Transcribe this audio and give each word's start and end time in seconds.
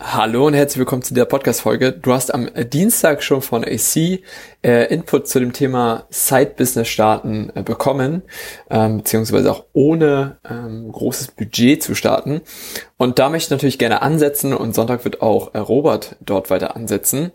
Hallo 0.00 0.46
und 0.46 0.54
herzlich 0.54 0.78
willkommen 0.78 1.02
zu 1.02 1.12
der 1.12 1.24
Podcast-Folge. 1.24 1.90
Du 1.90 2.12
hast 2.12 2.32
am 2.32 2.48
Dienstag 2.72 3.20
schon 3.20 3.42
von 3.42 3.64
AC 3.64 4.20
äh, 4.62 4.94
Input 4.94 5.26
zu 5.26 5.40
dem 5.40 5.52
Thema 5.52 6.06
Side-Business 6.10 6.86
starten 6.86 7.50
äh, 7.56 7.64
bekommen, 7.64 8.22
ähm, 8.70 8.98
beziehungsweise 8.98 9.50
auch 9.50 9.64
ohne 9.72 10.38
ähm, 10.48 10.92
großes 10.92 11.32
Budget 11.32 11.82
zu 11.82 11.96
starten. 11.96 12.42
Und 12.96 13.18
da 13.18 13.28
möchte 13.28 13.46
ich 13.46 13.50
natürlich 13.50 13.78
gerne 13.78 14.00
ansetzen 14.00 14.54
und 14.54 14.72
Sonntag 14.72 15.04
wird 15.04 15.20
auch 15.20 15.54
äh, 15.54 15.58
Robert 15.58 16.14
dort 16.20 16.48
weiter 16.48 16.76
ansetzen. 16.76 17.32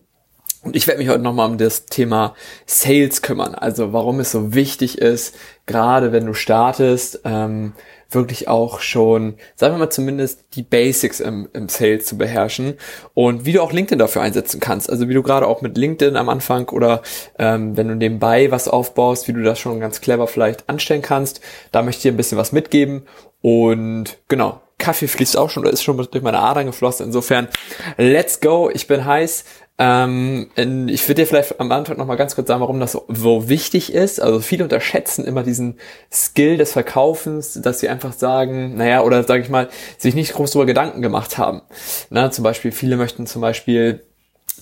Und 0.63 0.77
ich 0.77 0.87
werde 0.87 0.99
mich 0.99 1.09
heute 1.09 1.19
nochmal 1.19 1.49
um 1.49 1.57
das 1.57 1.85
Thema 1.87 2.33
Sales 2.65 3.21
kümmern. 3.21 3.55
Also 3.55 3.91
warum 3.91 4.21
es 4.21 4.31
so 4.31 4.53
wichtig 4.53 4.99
ist, 4.99 5.35
gerade 5.65 6.13
wenn 6.13 6.25
du 6.25 6.33
startest, 6.33 7.19
ähm, 7.25 7.73
wirklich 8.15 8.47
auch 8.47 8.79
schon, 8.79 9.35
sagen 9.55 9.75
wir 9.75 9.79
mal 9.79 9.89
zumindest 9.89 10.45
die 10.53 10.63
Basics 10.63 11.19
im, 11.19 11.49
im 11.53 11.69
Sales 11.69 12.05
zu 12.05 12.17
beherrschen 12.17 12.75
und 13.13 13.45
wie 13.45 13.53
du 13.53 13.61
auch 13.61 13.71
LinkedIn 13.71 13.99
dafür 13.99 14.21
einsetzen 14.21 14.59
kannst. 14.59 14.89
Also 14.89 15.09
wie 15.09 15.13
du 15.13 15.23
gerade 15.23 15.47
auch 15.47 15.61
mit 15.61 15.77
LinkedIn 15.77 16.15
am 16.15 16.29
Anfang 16.29 16.69
oder 16.69 17.01
ähm, 17.39 17.77
wenn 17.77 17.87
du 17.87 17.95
nebenbei 17.95 18.51
was 18.51 18.67
aufbaust, 18.67 19.27
wie 19.27 19.33
du 19.33 19.43
das 19.43 19.59
schon 19.59 19.79
ganz 19.79 20.01
clever 20.01 20.27
vielleicht 20.27 20.69
anstellen 20.69 21.01
kannst. 21.01 21.41
Da 21.71 21.81
möchte 21.81 21.99
ich 21.99 22.03
dir 22.03 22.13
ein 22.13 22.17
bisschen 22.17 22.37
was 22.37 22.51
mitgeben 22.51 23.03
und 23.41 24.17
genau, 24.29 24.61
Kaffee 24.77 25.07
fließt 25.07 25.37
auch 25.37 25.49
schon 25.49 25.65
ist 25.65 25.83
schon 25.83 25.97
durch 25.97 26.23
meine 26.23 26.39
Adern 26.39 26.65
geflossen. 26.65 27.05
Insofern, 27.05 27.47
let's 27.97 28.41
go. 28.41 28.69
Ich 28.73 28.87
bin 28.87 29.05
heiß. 29.05 29.45
Ähm, 29.85 30.47
ich 30.87 31.09
würde 31.09 31.21
dir 31.21 31.27
vielleicht 31.27 31.59
am 31.59 31.69
Anfang 31.73 31.97
noch 31.97 32.05
mal 32.05 32.15
ganz 32.15 32.35
kurz 32.35 32.47
sagen, 32.47 32.61
warum 32.61 32.79
das 32.79 32.93
so, 32.93 33.03
so, 33.09 33.49
wichtig 33.49 33.91
ist. 33.93 34.21
Also 34.21 34.39
viele 34.39 34.63
unterschätzen 34.63 35.25
immer 35.25 35.43
diesen 35.43 35.77
Skill 36.09 36.55
des 36.55 36.71
Verkaufens, 36.71 37.59
dass 37.61 37.81
sie 37.81 37.89
einfach 37.89 38.13
sagen, 38.13 38.77
naja, 38.77 39.01
oder 39.01 39.23
sage 39.23 39.43
ich 39.43 39.49
mal, 39.49 39.67
sich 39.97 40.15
nicht 40.15 40.33
groß 40.33 40.51
darüber 40.51 40.67
Gedanken 40.67 41.01
gemacht 41.01 41.37
haben. 41.37 41.63
Na, 42.09 42.31
zum 42.31 42.45
Beispiel, 42.45 42.71
viele 42.71 42.95
möchten 42.95 43.27
zum 43.27 43.41
Beispiel 43.41 44.05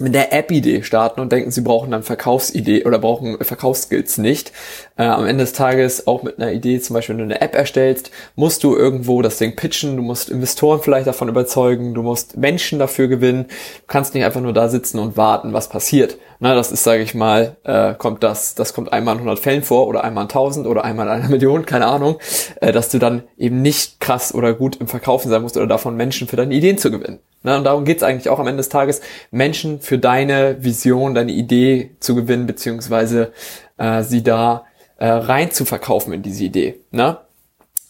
mit 0.01 0.13
der 0.13 0.33
App-Idee 0.33 0.83
starten 0.83 1.21
und 1.21 1.31
denken, 1.31 1.51
sie 1.51 1.61
brauchen 1.61 1.91
dann 1.91 2.03
Verkaufsidee 2.03 2.83
oder 2.85 2.99
brauchen 2.99 3.37
Verkaufsskills 3.39 4.17
nicht. 4.17 4.51
Äh, 4.97 5.03
am 5.03 5.25
Ende 5.25 5.43
des 5.43 5.53
Tages 5.53 6.07
auch 6.07 6.23
mit 6.23 6.39
einer 6.39 6.51
Idee, 6.51 6.79
zum 6.79 6.95
Beispiel 6.95 7.17
wenn 7.17 7.29
du 7.29 7.33
eine 7.33 7.41
App 7.41 7.55
erstellst, 7.55 8.11
musst 8.35 8.63
du 8.63 8.75
irgendwo 8.75 9.21
das 9.21 9.37
Ding 9.37 9.55
pitchen, 9.55 9.95
du 9.95 10.03
musst 10.03 10.29
Investoren 10.29 10.81
vielleicht 10.81 11.07
davon 11.07 11.29
überzeugen, 11.29 11.93
du 11.93 12.03
musst 12.03 12.37
Menschen 12.37 12.79
dafür 12.79 13.07
gewinnen. 13.07 13.45
Du 13.47 13.87
kannst 13.87 14.13
nicht 14.13 14.25
einfach 14.25 14.41
nur 14.41 14.53
da 14.53 14.67
sitzen 14.67 14.99
und 14.99 15.17
warten, 15.17 15.53
was 15.53 15.69
passiert. 15.69 16.17
Na, 16.43 16.55
das 16.55 16.71
ist, 16.71 16.83
sage 16.83 17.03
ich 17.03 17.13
mal, 17.13 17.55
äh, 17.65 17.93
kommt 17.93 18.23
das, 18.23 18.55
das 18.55 18.73
kommt 18.73 18.91
einmal 18.91 19.13
in 19.13 19.19
100 19.19 19.37
Fällen 19.37 19.61
vor 19.61 19.85
oder 19.85 20.03
einmal 20.03 20.23
in 20.23 20.29
1000 20.29 20.65
oder 20.65 20.83
einmal 20.83 21.05
in 21.05 21.11
einer 21.11 21.29
Million, 21.29 21.67
keine 21.67 21.85
Ahnung, 21.85 22.17
äh, 22.59 22.71
dass 22.71 22.89
du 22.89 22.97
dann 22.97 23.21
eben 23.37 23.61
nicht 23.61 23.99
krass 23.99 24.33
oder 24.33 24.55
gut 24.55 24.77
im 24.77 24.87
Verkaufen 24.87 25.29
sein 25.29 25.43
musst 25.43 25.55
oder 25.55 25.67
davon 25.67 25.95
Menschen 25.95 26.27
für 26.27 26.37
deine 26.37 26.55
Ideen 26.55 26.79
zu 26.79 26.89
gewinnen. 26.89 27.19
Na, 27.43 27.57
und 27.57 27.63
darum 27.63 27.85
geht's 27.85 28.01
eigentlich 28.01 28.27
auch 28.27 28.39
am 28.39 28.47
Ende 28.47 28.57
des 28.57 28.69
Tages, 28.69 29.01
Menschen 29.29 29.81
für 29.81 29.99
deine 29.99 30.63
Vision, 30.63 31.13
deine 31.13 31.31
Idee 31.31 31.91
zu 31.99 32.15
gewinnen, 32.15 32.47
beziehungsweise 32.47 33.33
äh, 33.77 34.01
sie 34.01 34.23
da 34.23 34.65
äh, 34.97 35.09
rein 35.09 35.51
zu 35.51 35.63
verkaufen 35.63 36.11
in 36.11 36.23
diese 36.23 36.43
Idee. 36.43 36.79
Ne? 36.89 37.19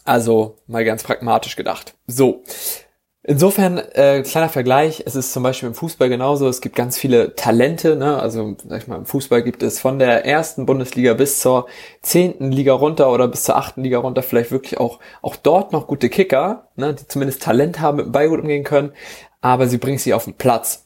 Also 0.04 0.58
mal 0.68 0.84
ganz 0.84 1.04
pragmatisch 1.04 1.56
gedacht. 1.56 1.94
So, 2.06 2.44
Insofern, 3.24 3.78
äh, 3.78 4.24
kleiner 4.24 4.50
Vergleich, 4.50 5.04
es 5.06 5.16
ist 5.16 5.32
zum 5.32 5.44
Beispiel 5.44 5.68
im 5.70 5.76
Fußball 5.76 6.10
genauso, 6.10 6.48
es 6.48 6.60
gibt 6.60 6.76
ganz 6.76 6.98
viele 6.98 7.36
Talente, 7.36 7.96
ne? 7.96 8.20
also 8.20 8.56
sag 8.68 8.82
ich 8.82 8.88
mal, 8.88 8.96
im 8.96 9.06
Fußball 9.06 9.44
gibt 9.44 9.62
es 9.62 9.80
von 9.80 10.00
der 10.00 10.26
ersten 10.26 10.66
Bundesliga 10.66 11.14
bis 11.14 11.40
zur 11.40 11.68
zehnten 12.02 12.52
Liga 12.52 12.74
runter 12.74 13.12
oder 13.12 13.28
bis 13.28 13.44
zur 13.44 13.58
achten 13.58 13.84
Liga 13.84 14.00
runter 14.00 14.24
vielleicht 14.24 14.50
wirklich 14.50 14.80
auch, 14.80 15.00
auch 15.22 15.36
dort 15.36 15.72
noch 15.72 15.86
gute 15.86 16.10
Kicker, 16.10 16.70
ne? 16.76 16.96
die 16.96 17.08
zumindest 17.08 17.44
Talent 17.44 17.80
haben, 17.80 17.98
mit 17.98 18.08
dem 18.08 18.12
Ball 18.12 18.28
gut 18.28 18.40
umgehen 18.40 18.64
können, 18.64 18.92
aber 19.40 19.68
sie 19.68 19.78
bringen 19.78 20.00
sie 20.00 20.16
auf 20.16 20.26
den 20.26 20.34
Platz. 20.34 20.81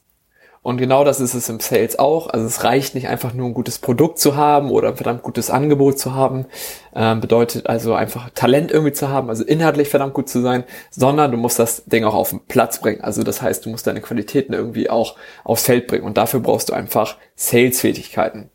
Und 0.66 0.78
genau 0.78 1.04
das 1.04 1.20
ist 1.20 1.36
es 1.36 1.48
im 1.48 1.60
Sales 1.60 2.00
auch. 2.00 2.26
Also 2.26 2.48
es 2.48 2.64
reicht 2.64 2.96
nicht 2.96 3.08
einfach 3.08 3.36
nur 3.36 3.46
ein 3.46 3.54
gutes 3.54 3.78
Produkt 3.78 4.18
zu 4.18 4.36
haben 4.36 4.72
oder 4.72 4.88
ein 4.88 4.96
verdammt 4.96 5.22
gutes 5.22 5.52
Angebot 5.52 6.00
zu 6.00 6.16
haben. 6.16 6.48
Ähm, 6.96 7.22
bedeutet 7.22 7.68
also 7.68 7.94
einfach 7.94 8.32
Talent 8.32 8.72
irgendwie 8.72 8.92
zu 8.92 9.10
haben, 9.10 9.30
also 9.30 9.44
inhaltlich 9.44 9.90
verdammt 9.90 10.16
gut 10.16 10.28
zu 10.28 10.42
sein, 10.42 10.64
sondern 10.90 11.30
du 11.30 11.38
musst 11.38 11.60
das 11.60 11.86
Ding 11.86 12.04
auch 12.04 12.16
auf 12.16 12.32
den 12.32 12.40
Platz 12.48 12.82
bringen. 12.82 13.02
Also 13.02 13.22
das 13.22 13.44
heißt, 13.44 13.64
du 13.64 13.70
musst 13.70 13.86
deine 13.86 14.02
Qualitäten 14.02 14.54
irgendwie 14.54 14.90
auch 14.90 15.18
aufs 15.44 15.66
Feld 15.66 15.86
bringen. 15.86 16.04
Und 16.04 16.18
dafür 16.18 16.40
brauchst 16.40 16.70
du 16.70 16.74
einfach 16.74 17.18
Sales-Fähigkeiten. 17.36 18.50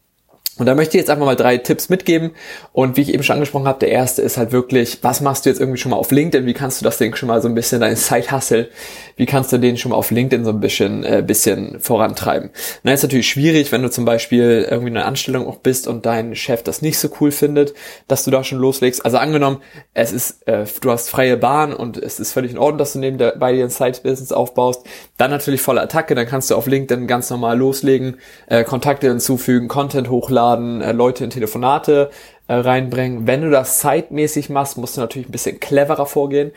Und 0.60 0.66
da 0.66 0.75
möchte 0.75 0.97
ich 0.97 1.00
jetzt 1.00 1.09
einfach 1.09 1.25
mal 1.25 1.37
drei 1.37 1.56
Tipps 1.56 1.88
mitgeben. 1.88 2.32
Und 2.72 2.98
wie 2.98 3.00
ich 3.00 3.15
eben 3.15 3.22
schon 3.22 3.34
angesprochen 3.34 3.66
habe, 3.66 3.78
der 3.78 3.88
erste 3.88 4.21
ist 4.21 4.37
halt 4.37 4.53
wirklich, 4.53 4.98
was 5.03 5.22
machst 5.22 5.47
du 5.47 5.50
jetzt 5.50 5.59
irgendwie 5.59 5.78
schon 5.78 5.91
mal 5.91 5.97
auf 5.97 6.10
LinkedIn? 6.10 6.44
Wie 6.44 6.53
kannst 6.53 6.81
du 6.81 6.84
das 6.84 6.98
Ding 6.98 7.16
schon 7.16 7.28
mal 7.28 7.41
so 7.41 7.48
ein 7.48 7.54
bisschen, 7.54 7.81
dein 7.81 7.97
Side-Hustle, 7.97 8.69
wie 9.16 9.25
kannst 9.26 9.53
du 9.53 9.59
den 9.59 9.78
schon 9.78 9.91
mal 9.91 9.97
auf 9.97 10.10
LinkedIn 10.10 10.44
so 10.44 10.50
ein 10.50 10.60
bisschen, 10.60 11.03
äh, 11.03 11.22
bisschen 11.26 11.81
vorantreiben? 11.81 12.50
Na, 12.82 12.93
ist 12.93 13.03
natürlich 13.03 13.28
schwierig, 13.28 13.72
wenn 13.72 13.82
du 13.82 13.91
zum 13.91 14.04
Beispiel 14.04 14.66
irgendwie 14.69 14.91
in 14.91 14.97
einer 14.98 15.06
Anstellung 15.06 15.47
auch 15.47 15.56
bist 15.56 15.88
und 15.88 16.04
dein 16.04 16.34
Chef 16.34 16.62
das 16.62 16.82
nicht 16.82 16.98
so 16.98 17.09
cool 17.21 17.32
findet, 17.32 17.72
dass 18.06 18.25
du 18.25 18.31
da 18.31 18.44
schon 18.44 18.59
loslegst. 18.59 19.03
Also 19.03 19.16
angenommen, 19.16 19.62
es 19.94 20.12
ist, 20.12 20.47
äh, 20.47 20.66
du 20.82 20.91
hast 20.91 21.09
freie 21.09 21.38
Bahn 21.38 21.72
und 21.72 21.97
es 21.97 22.21
ist 22.21 22.32
völlig 22.32 22.53
in 22.53 22.59
Ordnung, 22.59 22.78
dass 22.78 22.92
du 22.92 22.98
neben 22.98 23.16
der, 23.16 23.37
bei 23.38 23.54
dir 23.54 23.65
ein 23.65 23.71
Side-Business 23.71 24.32
aufbaust. 24.32 24.84
Dann 25.16 25.31
natürlich 25.31 25.62
volle 25.62 25.81
Attacke, 25.81 26.15
dann 26.15 26.27
kannst 26.27 26.50
du 26.50 26.54
auf 26.54 26.66
LinkedIn 26.66 27.06
ganz 27.06 27.31
normal 27.31 27.56
loslegen, 27.56 28.16
äh, 28.47 28.62
Kontakte 28.65 29.09
hinzufügen, 29.09 29.69
Content 29.69 30.10
hochladen, 30.10 30.50
einladen, 30.50 30.81
äh, 30.81 30.93
Leute 30.93 31.25
in 31.25 31.31
Telefonate 31.31 32.11
äh, 32.49 32.55
reinbringen. 32.55 33.27
Wenn 33.27 33.43
du 33.43 33.50
das 33.50 33.78
zeitmäßig 33.81 34.50
machst, 34.50 34.77
musst 34.77 34.97
du 34.97 35.00
natürlich 35.00 35.28
ein 35.28 35.33
bisschen 35.33 35.61
cleverer 35.61 36.06
vorgehen. 36.06 36.53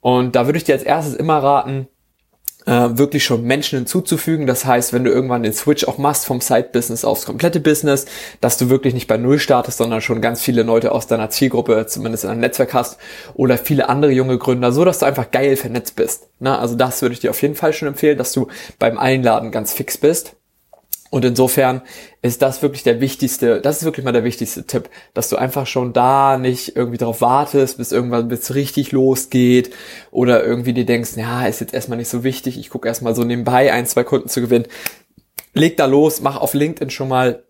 Und 0.00 0.36
da 0.36 0.46
würde 0.46 0.58
ich 0.58 0.64
dir 0.64 0.74
als 0.74 0.82
erstes 0.82 1.14
immer 1.14 1.42
raten, 1.42 1.88
äh, 2.66 2.96
wirklich 2.96 3.24
schon 3.24 3.42
Menschen 3.44 3.78
hinzuzufügen. 3.80 4.46
Das 4.46 4.64
heißt, 4.64 4.92
wenn 4.92 5.04
du 5.04 5.10
irgendwann 5.10 5.42
den 5.42 5.52
Switch 5.52 5.84
auch 5.84 5.98
machst 5.98 6.24
vom 6.24 6.40
Side-Business 6.40 7.04
aufs 7.04 7.26
komplette 7.26 7.60
Business, 7.60 8.06
dass 8.40 8.56
du 8.56 8.70
wirklich 8.70 8.94
nicht 8.94 9.06
bei 9.06 9.16
Null 9.16 9.38
startest, 9.38 9.78
sondern 9.78 10.00
schon 10.00 10.22
ganz 10.22 10.40
viele 10.40 10.62
Leute 10.62 10.92
aus 10.92 11.06
deiner 11.06 11.30
Zielgruppe 11.30 11.86
zumindest 11.86 12.24
in 12.24 12.30
einem 12.30 12.40
Netzwerk 12.40 12.72
hast 12.72 12.98
oder 13.34 13.58
viele 13.58 13.88
andere 13.88 14.12
junge 14.12 14.38
Gründer, 14.38 14.72
so 14.72 14.84
dass 14.84 14.98
du 14.98 15.06
einfach 15.06 15.30
geil 15.30 15.56
vernetzt 15.56 15.96
bist. 15.96 16.28
Na, 16.38 16.58
also 16.58 16.74
das 16.74 17.02
würde 17.02 17.12
ich 17.12 17.20
dir 17.20 17.30
auf 17.30 17.42
jeden 17.42 17.54
Fall 17.54 17.72
schon 17.72 17.88
empfehlen, 17.88 18.18
dass 18.18 18.32
du 18.32 18.48
beim 18.78 18.98
Einladen 18.98 19.50
ganz 19.50 19.72
fix 19.74 19.98
bist. 19.98 20.36
Und 21.14 21.24
insofern 21.24 21.82
ist 22.22 22.42
das 22.42 22.60
wirklich 22.60 22.82
der 22.82 23.00
wichtigste, 23.00 23.60
das 23.60 23.76
ist 23.76 23.84
wirklich 23.84 24.04
mal 24.04 24.10
der 24.10 24.24
wichtigste 24.24 24.66
Tipp, 24.66 24.90
dass 25.14 25.28
du 25.28 25.36
einfach 25.36 25.64
schon 25.64 25.92
da 25.92 26.38
nicht 26.38 26.74
irgendwie 26.74 26.96
darauf 26.98 27.20
wartest, 27.20 27.78
bis 27.78 27.92
irgendwann 27.92 28.26
bis 28.26 28.52
richtig 28.56 28.90
losgeht 28.90 29.72
oder 30.10 30.42
irgendwie 30.42 30.72
dir 30.72 30.84
denkst, 30.84 31.10
ja, 31.14 31.46
ist 31.46 31.60
jetzt 31.60 31.72
erstmal 31.72 31.98
nicht 31.98 32.08
so 32.08 32.24
wichtig, 32.24 32.58
ich 32.58 32.68
gucke 32.68 32.88
erstmal 32.88 33.14
so 33.14 33.22
nebenbei 33.22 33.72
ein, 33.72 33.86
zwei 33.86 34.02
Kunden 34.02 34.28
zu 34.28 34.40
gewinnen. 34.40 34.66
Leg 35.52 35.76
da 35.76 35.86
los, 35.86 36.20
mach 36.20 36.36
auf 36.36 36.52
LinkedIn 36.52 36.90
schon 36.90 37.06
mal 37.06 37.44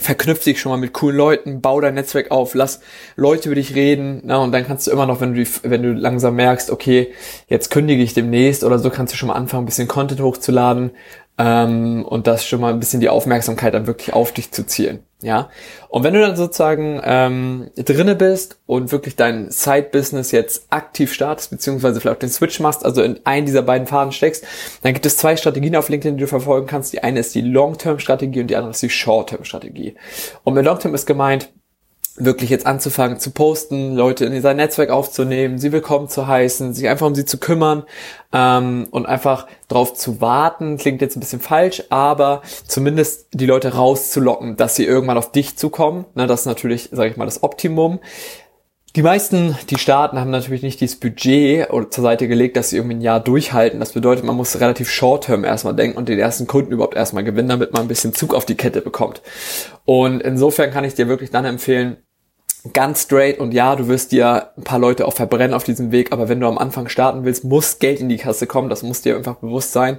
verknüpf 0.00 0.44
dich 0.44 0.60
schon 0.60 0.70
mal 0.70 0.78
mit 0.78 0.92
coolen 0.92 1.16
Leuten, 1.16 1.60
bau 1.60 1.80
dein 1.80 1.94
Netzwerk 1.94 2.30
auf, 2.30 2.54
lass 2.54 2.80
Leute 3.16 3.48
über 3.48 3.56
dich 3.56 3.74
reden, 3.74 4.20
na, 4.24 4.36
und 4.36 4.52
dann 4.52 4.64
kannst 4.64 4.86
du 4.86 4.92
immer 4.92 5.06
noch, 5.06 5.20
wenn 5.20 5.34
du, 5.34 5.44
wenn 5.62 5.82
du 5.82 5.92
langsam 5.92 6.36
merkst, 6.36 6.70
okay, 6.70 7.12
jetzt 7.48 7.70
kündige 7.70 8.02
ich 8.02 8.14
demnächst 8.14 8.62
oder 8.62 8.78
so, 8.78 8.90
kannst 8.90 9.12
du 9.12 9.16
schon 9.16 9.28
mal 9.28 9.34
anfangen, 9.34 9.64
ein 9.64 9.66
bisschen 9.66 9.88
Content 9.88 10.20
hochzuladen, 10.20 10.92
ähm, 11.38 12.04
und 12.04 12.26
das 12.26 12.44
schon 12.44 12.60
mal 12.60 12.72
ein 12.72 12.80
bisschen 12.80 13.00
die 13.00 13.08
Aufmerksamkeit 13.08 13.72
dann 13.72 13.86
wirklich 13.86 14.12
auf 14.12 14.32
dich 14.32 14.50
zu 14.50 14.66
zielen. 14.66 15.04
Ja, 15.20 15.50
und 15.88 16.04
wenn 16.04 16.14
du 16.14 16.20
dann 16.20 16.36
sozusagen 16.36 17.00
ähm, 17.02 17.70
drinne 17.74 18.14
bist 18.14 18.60
und 18.66 18.92
wirklich 18.92 19.16
dein 19.16 19.50
Side-Business 19.50 20.30
jetzt 20.30 20.66
aktiv 20.70 21.12
startest, 21.12 21.50
beziehungsweise 21.50 22.00
vielleicht 22.00 22.22
den 22.22 22.28
Switch 22.28 22.60
machst, 22.60 22.84
also 22.84 23.02
in 23.02 23.18
einen 23.24 23.44
dieser 23.44 23.62
beiden 23.62 23.88
Faden 23.88 24.12
steckst, 24.12 24.44
dann 24.82 24.92
gibt 24.92 25.06
es 25.06 25.16
zwei 25.16 25.36
Strategien 25.36 25.74
auf 25.74 25.88
LinkedIn, 25.88 26.18
die 26.18 26.20
du 26.20 26.28
verfolgen 26.28 26.68
kannst. 26.68 26.92
Die 26.92 27.02
eine 27.02 27.18
ist 27.18 27.34
die 27.34 27.40
Long-Term-Strategie 27.40 28.40
und 28.40 28.46
die 28.46 28.54
andere 28.54 28.70
ist 28.70 28.82
die 28.82 28.90
Short-Term-Strategie. 28.90 29.96
Und 30.44 30.54
mit 30.54 30.64
Long-Term 30.64 30.94
ist 30.94 31.06
gemeint, 31.06 31.50
wirklich 32.18 32.50
jetzt 32.50 32.66
anzufangen 32.66 33.18
zu 33.18 33.30
posten, 33.30 33.94
Leute 33.94 34.24
in 34.24 34.42
sein 34.42 34.56
Netzwerk 34.56 34.90
aufzunehmen, 34.90 35.58
sie 35.58 35.72
willkommen 35.72 36.08
zu 36.08 36.26
heißen, 36.26 36.74
sich 36.74 36.88
einfach 36.88 37.06
um 37.06 37.14
sie 37.14 37.24
zu 37.24 37.38
kümmern 37.38 37.84
ähm, 38.32 38.88
und 38.90 39.06
einfach 39.06 39.46
drauf 39.68 39.94
zu 39.94 40.20
warten, 40.20 40.76
klingt 40.76 41.00
jetzt 41.00 41.16
ein 41.16 41.20
bisschen 41.20 41.40
falsch, 41.40 41.84
aber 41.90 42.42
zumindest 42.66 43.28
die 43.32 43.46
Leute 43.46 43.74
rauszulocken, 43.74 44.56
dass 44.56 44.76
sie 44.76 44.84
irgendwann 44.84 45.18
auf 45.18 45.32
dich 45.32 45.56
zukommen. 45.56 46.04
Ne, 46.14 46.26
das 46.26 46.40
ist 46.40 46.46
natürlich, 46.46 46.88
sage 46.92 47.10
ich 47.10 47.16
mal, 47.16 47.24
das 47.24 47.42
Optimum. 47.42 48.00
die 48.96 49.02
meisten, 49.02 49.56
die 49.70 49.78
starten, 49.78 50.18
haben 50.18 50.30
natürlich 50.30 50.62
nicht 50.62 50.80
dieses 50.80 50.98
Budget 50.98 51.68
zur 51.90 52.02
Seite 52.02 52.26
gelegt, 52.26 52.56
dass 52.56 52.70
sie 52.70 52.76
irgendwie 52.76 52.96
ein 52.96 53.00
Jahr 53.00 53.20
durchhalten. 53.20 53.80
Das 53.80 53.92
bedeutet, 53.92 54.24
man 54.24 54.36
muss 54.36 54.60
relativ 54.60 54.90
short-term 54.90 55.44
erstmal 55.44 55.74
denken 55.74 55.98
und 55.98 56.08
den 56.08 56.18
ersten 56.18 56.46
Kunden 56.46 56.72
überhaupt 56.72 56.96
erstmal 56.96 57.22
gewinnen, 57.22 57.48
damit 57.48 57.72
man 57.72 57.82
ein 57.82 57.88
bisschen 57.88 58.14
Zug 58.14 58.34
auf 58.34 58.46
die 58.46 58.56
Kette 58.56 58.80
bekommt. 58.80 59.22
Und 59.84 60.20
insofern 60.22 60.70
kann 60.70 60.84
ich 60.84 60.94
dir 60.94 61.06
wirklich 61.06 61.30
dann 61.30 61.44
empfehlen, 61.44 61.98
ganz 62.72 63.02
straight 63.02 63.38
und 63.38 63.52
ja, 63.52 63.76
du 63.76 63.88
wirst 63.88 64.12
dir 64.12 64.50
ein 64.56 64.64
paar 64.64 64.78
Leute 64.78 65.06
auch 65.06 65.14
verbrennen 65.14 65.54
auf 65.54 65.64
diesem 65.64 65.92
Weg, 65.92 66.12
aber 66.12 66.28
wenn 66.28 66.40
du 66.40 66.46
am 66.46 66.58
Anfang 66.58 66.88
starten 66.88 67.24
willst, 67.24 67.44
muss 67.44 67.78
Geld 67.78 68.00
in 68.00 68.08
die 68.08 68.16
Kasse 68.16 68.46
kommen, 68.46 68.68
das 68.68 68.82
muss 68.82 69.02
dir 69.02 69.16
einfach 69.16 69.36
bewusst 69.36 69.72
sein 69.72 69.98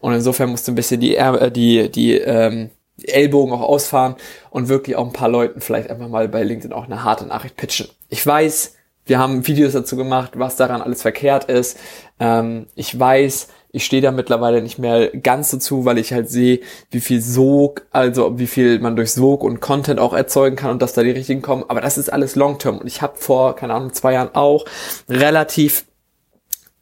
und 0.00 0.12
insofern 0.12 0.50
musst 0.50 0.66
du 0.66 0.72
ein 0.72 0.76
bisschen 0.76 1.00
die, 1.00 1.16
äh, 1.16 1.50
die, 1.50 1.90
die, 1.90 2.14
ähm, 2.18 2.70
Ellbogen 3.02 3.54
auch 3.54 3.62
ausfahren 3.62 4.16
und 4.50 4.68
wirklich 4.68 4.96
auch 4.96 5.06
ein 5.06 5.12
paar 5.12 5.28
Leuten 5.28 5.60
vielleicht 5.60 5.90
einfach 5.90 6.08
mal 6.08 6.28
bei 6.28 6.42
LinkedIn 6.42 6.72
auch 6.72 6.84
eine 6.84 7.02
harte 7.02 7.26
Nachricht 7.26 7.56
pitchen. 7.56 7.88
Ich 8.08 8.26
weiß, 8.26 8.74
wir 9.10 9.18
haben 9.18 9.46
Videos 9.46 9.72
dazu 9.72 9.96
gemacht, 9.96 10.32
was 10.36 10.54
daran 10.56 10.80
alles 10.80 11.02
verkehrt 11.02 11.44
ist. 11.46 11.76
Ähm, 12.20 12.68
ich 12.76 12.98
weiß, 12.98 13.48
ich 13.72 13.84
stehe 13.84 14.00
da 14.00 14.12
mittlerweile 14.12 14.62
nicht 14.62 14.78
mehr 14.78 15.08
ganz 15.08 15.50
dazu, 15.50 15.84
weil 15.84 15.98
ich 15.98 16.12
halt 16.12 16.30
sehe, 16.30 16.60
wie 16.92 17.00
viel 17.00 17.20
Sog, 17.20 17.82
also 17.90 18.38
wie 18.38 18.46
viel 18.46 18.78
man 18.78 18.94
durch 18.94 19.12
Sog 19.12 19.42
und 19.42 19.60
Content 19.60 19.98
auch 19.98 20.12
erzeugen 20.12 20.54
kann 20.54 20.70
und 20.70 20.80
dass 20.80 20.92
da 20.92 21.02
die 21.02 21.10
richtigen 21.10 21.42
kommen. 21.42 21.64
Aber 21.66 21.80
das 21.80 21.98
ist 21.98 22.10
alles 22.10 22.36
Long-Term. 22.36 22.78
Und 22.78 22.86
ich 22.86 23.02
habe 23.02 23.16
vor, 23.16 23.56
keine 23.56 23.74
Ahnung, 23.74 23.92
zwei 23.92 24.12
Jahren 24.12 24.34
auch 24.34 24.64
relativ 25.08 25.84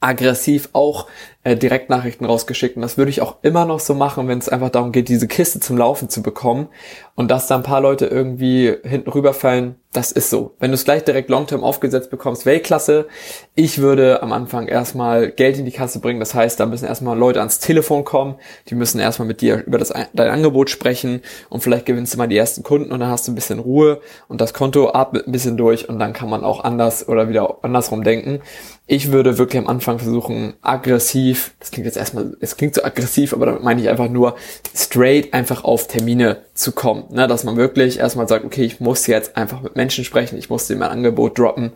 aggressiv 0.01 0.69
auch 0.75 1.07
äh, 1.49 1.56
Direktnachrichten 1.56 2.27
rausgeschickt 2.27 2.77
und 2.77 2.83
das 2.83 2.99
würde 2.99 3.11
ich 3.11 3.23
auch 3.23 3.37
immer 3.41 3.65
noch 3.65 3.81
so 3.81 3.95
machen, 3.95 4.29
wenn 4.29 4.39
es 4.39 4.50
einfach 4.50 4.69
darum 4.69 4.93
geht, 4.93 5.09
diese 5.09 5.29
Kiste 5.29 5.61
zum 5.61 5.79
Laufen 5.79 6.11
zu 6.11 6.23
bekommen 6.23 6.69
und 7.15 7.31
dass 7.31 7.47
da 7.47 7.56
ein 7.56 7.62
paar 7.62 7.81
Leute 7.81 8.06
irgendwie 8.06 8.77
hinten 8.85 9.11
rüberfallen, 9.11 9.77
das 9.93 10.12
ist 10.12 10.29
so. 10.29 10.55
Wenn 10.59 10.71
du 10.71 10.75
es 10.75 10.85
gleich 10.85 11.05
direkt 11.05 11.31
Longterm 11.31 11.65
aufgesetzt 11.65 12.11
bekommst, 12.11 12.45
Weltklasse. 12.45 13.09
Ich 13.55 13.79
würde 13.79 14.23
am 14.23 14.33
Anfang 14.33 14.69
erstmal 14.69 15.31
Geld 15.31 15.59
in 15.59 15.65
die 15.65 15.73
Kasse 15.73 16.00
bringen, 16.00 16.21
das 16.21 16.35
heißt, 16.35 16.61
da 16.61 16.67
müssen 16.67 16.85
erstmal 16.85 17.17
Leute 17.17 17.41
ans 17.41 17.59
Telefon 17.59 18.05
kommen, 18.05 18.35
die 18.69 18.75
müssen 18.75 19.00
erstmal 19.00 19.27
mit 19.27 19.41
dir 19.41 19.65
über 19.67 19.79
das, 19.79 19.93
dein 20.12 20.29
Angebot 20.29 20.69
sprechen 20.69 21.23
und 21.49 21.62
vielleicht 21.62 21.87
gewinnst 21.87 22.12
du 22.12 22.19
mal 22.19 22.29
die 22.29 22.37
ersten 22.37 22.62
Kunden 22.62 22.93
und 22.93 23.00
dann 23.00 23.09
hast 23.09 23.27
du 23.27 23.33
ein 23.33 23.35
bisschen 23.35 23.59
Ruhe 23.59 24.00
und 24.29 24.43
das 24.43 24.53
Konto 24.53 24.91
atmet 24.93 25.27
ein 25.27 25.33
bisschen 25.33 25.56
durch 25.56 25.89
und 25.89 25.99
dann 25.99 26.12
kann 26.12 26.29
man 26.29 26.45
auch 26.45 26.62
anders 26.62 27.09
oder 27.09 27.31
wieder 27.31 27.59
andersrum 27.62 28.05
denken. 28.05 28.43
Ich 28.87 29.11
würde 29.11 29.39
wirklich 29.39 29.61
am 29.61 29.69
Anfang 29.69 29.99
versuchen, 29.99 30.55
aggressiv, 30.62 31.38
das 31.58 31.70
klingt 31.70 31.87
jetzt 31.87 31.96
erstmal, 31.96 32.37
es 32.40 32.56
klingt 32.56 32.75
so 32.75 32.82
aggressiv, 32.85 33.32
aber 33.32 33.46
damit 33.46 33.62
meine 33.62 33.81
ich 33.81 33.88
einfach 33.88 34.08
nur 34.08 34.37
straight 34.75 35.35
einfach 35.35 35.64
auf 35.64 35.88
Termine 35.88 36.43
zu 36.55 36.73
kommen. 36.73 37.05
Ne? 37.11 37.26
Dass 37.26 37.44
man 37.44 37.56
wirklich 37.56 37.99
erstmal 37.99 38.29
sagt, 38.29 38.44
okay, 38.44 38.64
ich 38.64 38.81
muss 38.81 39.06
jetzt 39.06 39.37
einfach 39.37 39.62
mit 39.62 39.76
Menschen 39.76 40.05
sprechen, 40.05 40.38
ich 40.38 40.50
muss 40.50 40.67
dir 40.67 40.76
mein 40.76 40.90
Angebot 40.90 41.38
droppen 41.38 41.73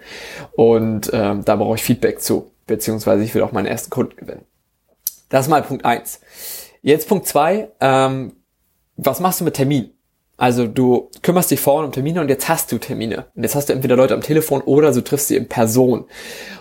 und 0.53 1.11
ähm, 1.13 1.45
da 1.45 1.57
brauche 1.57 1.77
ich 1.77 1.83
Feedback 1.83 2.21
zu, 2.21 2.51
beziehungsweise 2.67 3.23
ich 3.25 3.35
will 3.35 3.43
auch 3.43 3.53
meinen 3.53 3.67
ersten 3.67 3.91
Kunden 3.91 4.17
gewinnen. 4.17 4.45
Das 5.29 5.47
ist 5.47 5.51
mal 5.51 5.63
Punkt 5.63 5.85
eins. 5.85 6.21
Jetzt 6.83 7.09
Punkt 7.09 7.27
zwei, 7.27 7.71
ähm, 7.81 8.33
was 8.97 9.21
machst 9.21 9.41
du 9.41 9.45
mit 9.45 9.55
Termin? 9.55 9.93
Also 10.43 10.67
du 10.67 11.09
kümmerst 11.23 11.53
dich 11.53 11.61
vorhin 11.61 11.87
um 11.87 11.93
Termine 11.93 12.21
und 12.21 12.29
jetzt 12.29 12.49
hast 12.49 12.73
du 12.73 12.79
Termine. 12.79 13.27
Und 13.37 13.45
jetzt 13.45 13.55
hast 13.55 13.69
du 13.69 13.75
entweder 13.75 13.95
Leute 13.95 14.15
am 14.15 14.23
Telefon 14.23 14.61
oder 14.61 14.91
du 14.91 15.01
triffst 15.01 15.29
sie 15.29 15.37
in 15.37 15.47
Person. 15.47 16.07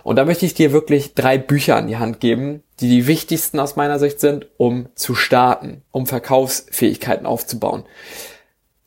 Und 0.03 0.17
da 0.17 0.25
möchte 0.25 0.45
ich 0.45 0.53
dir 0.53 0.71
wirklich 0.71 1.15
drei 1.15 1.39
Bücher 1.39 1.77
an 1.77 1.87
die 1.87 1.97
Hand 1.97 2.19
geben, 2.19 2.61
die 2.79 2.89
die 2.89 3.07
wichtigsten 3.07 3.59
aus 3.59 3.77
meiner 3.77 3.97
Sicht 3.97 4.19
sind, 4.19 4.45
um 4.57 4.89
zu 4.93 5.15
starten, 5.15 5.81
um 5.89 6.05
Verkaufsfähigkeiten 6.05 7.25
aufzubauen. 7.25 7.85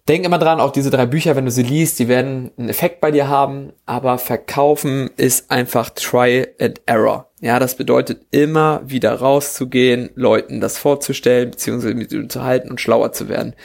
Denk 0.07 0.25
immer 0.25 0.39
dran, 0.39 0.61
auch 0.61 0.71
diese 0.71 0.91
drei 0.91 1.07
Bücher, 1.07 1.35
wenn 1.35 1.47
du 1.47 1.51
sie 1.51 1.65
liest, 1.65 1.99
die 1.99 2.07
werden 2.07 2.53
einen 2.57 2.69
Effekt 2.69 3.01
bei 3.01 3.11
dir 3.11 3.27
haben, 3.27 3.73
aber 3.87 4.19
verkaufen 4.19 5.11
ist 5.17 5.51
einfach 5.51 5.91
Try 5.91 6.47
and 6.61 6.81
Error. 6.87 7.31
Ja, 7.41 7.59
das 7.59 7.75
bedeutet 7.75 8.27
immer 8.31 8.81
wieder 8.85 9.13
rauszugehen, 9.15 10.11
Leuten 10.15 10.61
das 10.61 10.79
vorzustellen, 10.79 11.51
beziehungsweise 11.51 11.95
mit 11.95 12.13
ihnen 12.13 12.31
zu 12.31 12.45
halten 12.45 12.71
und 12.71 12.81
schlauer 12.81 13.11
zu 13.11 13.29
werden 13.29 13.57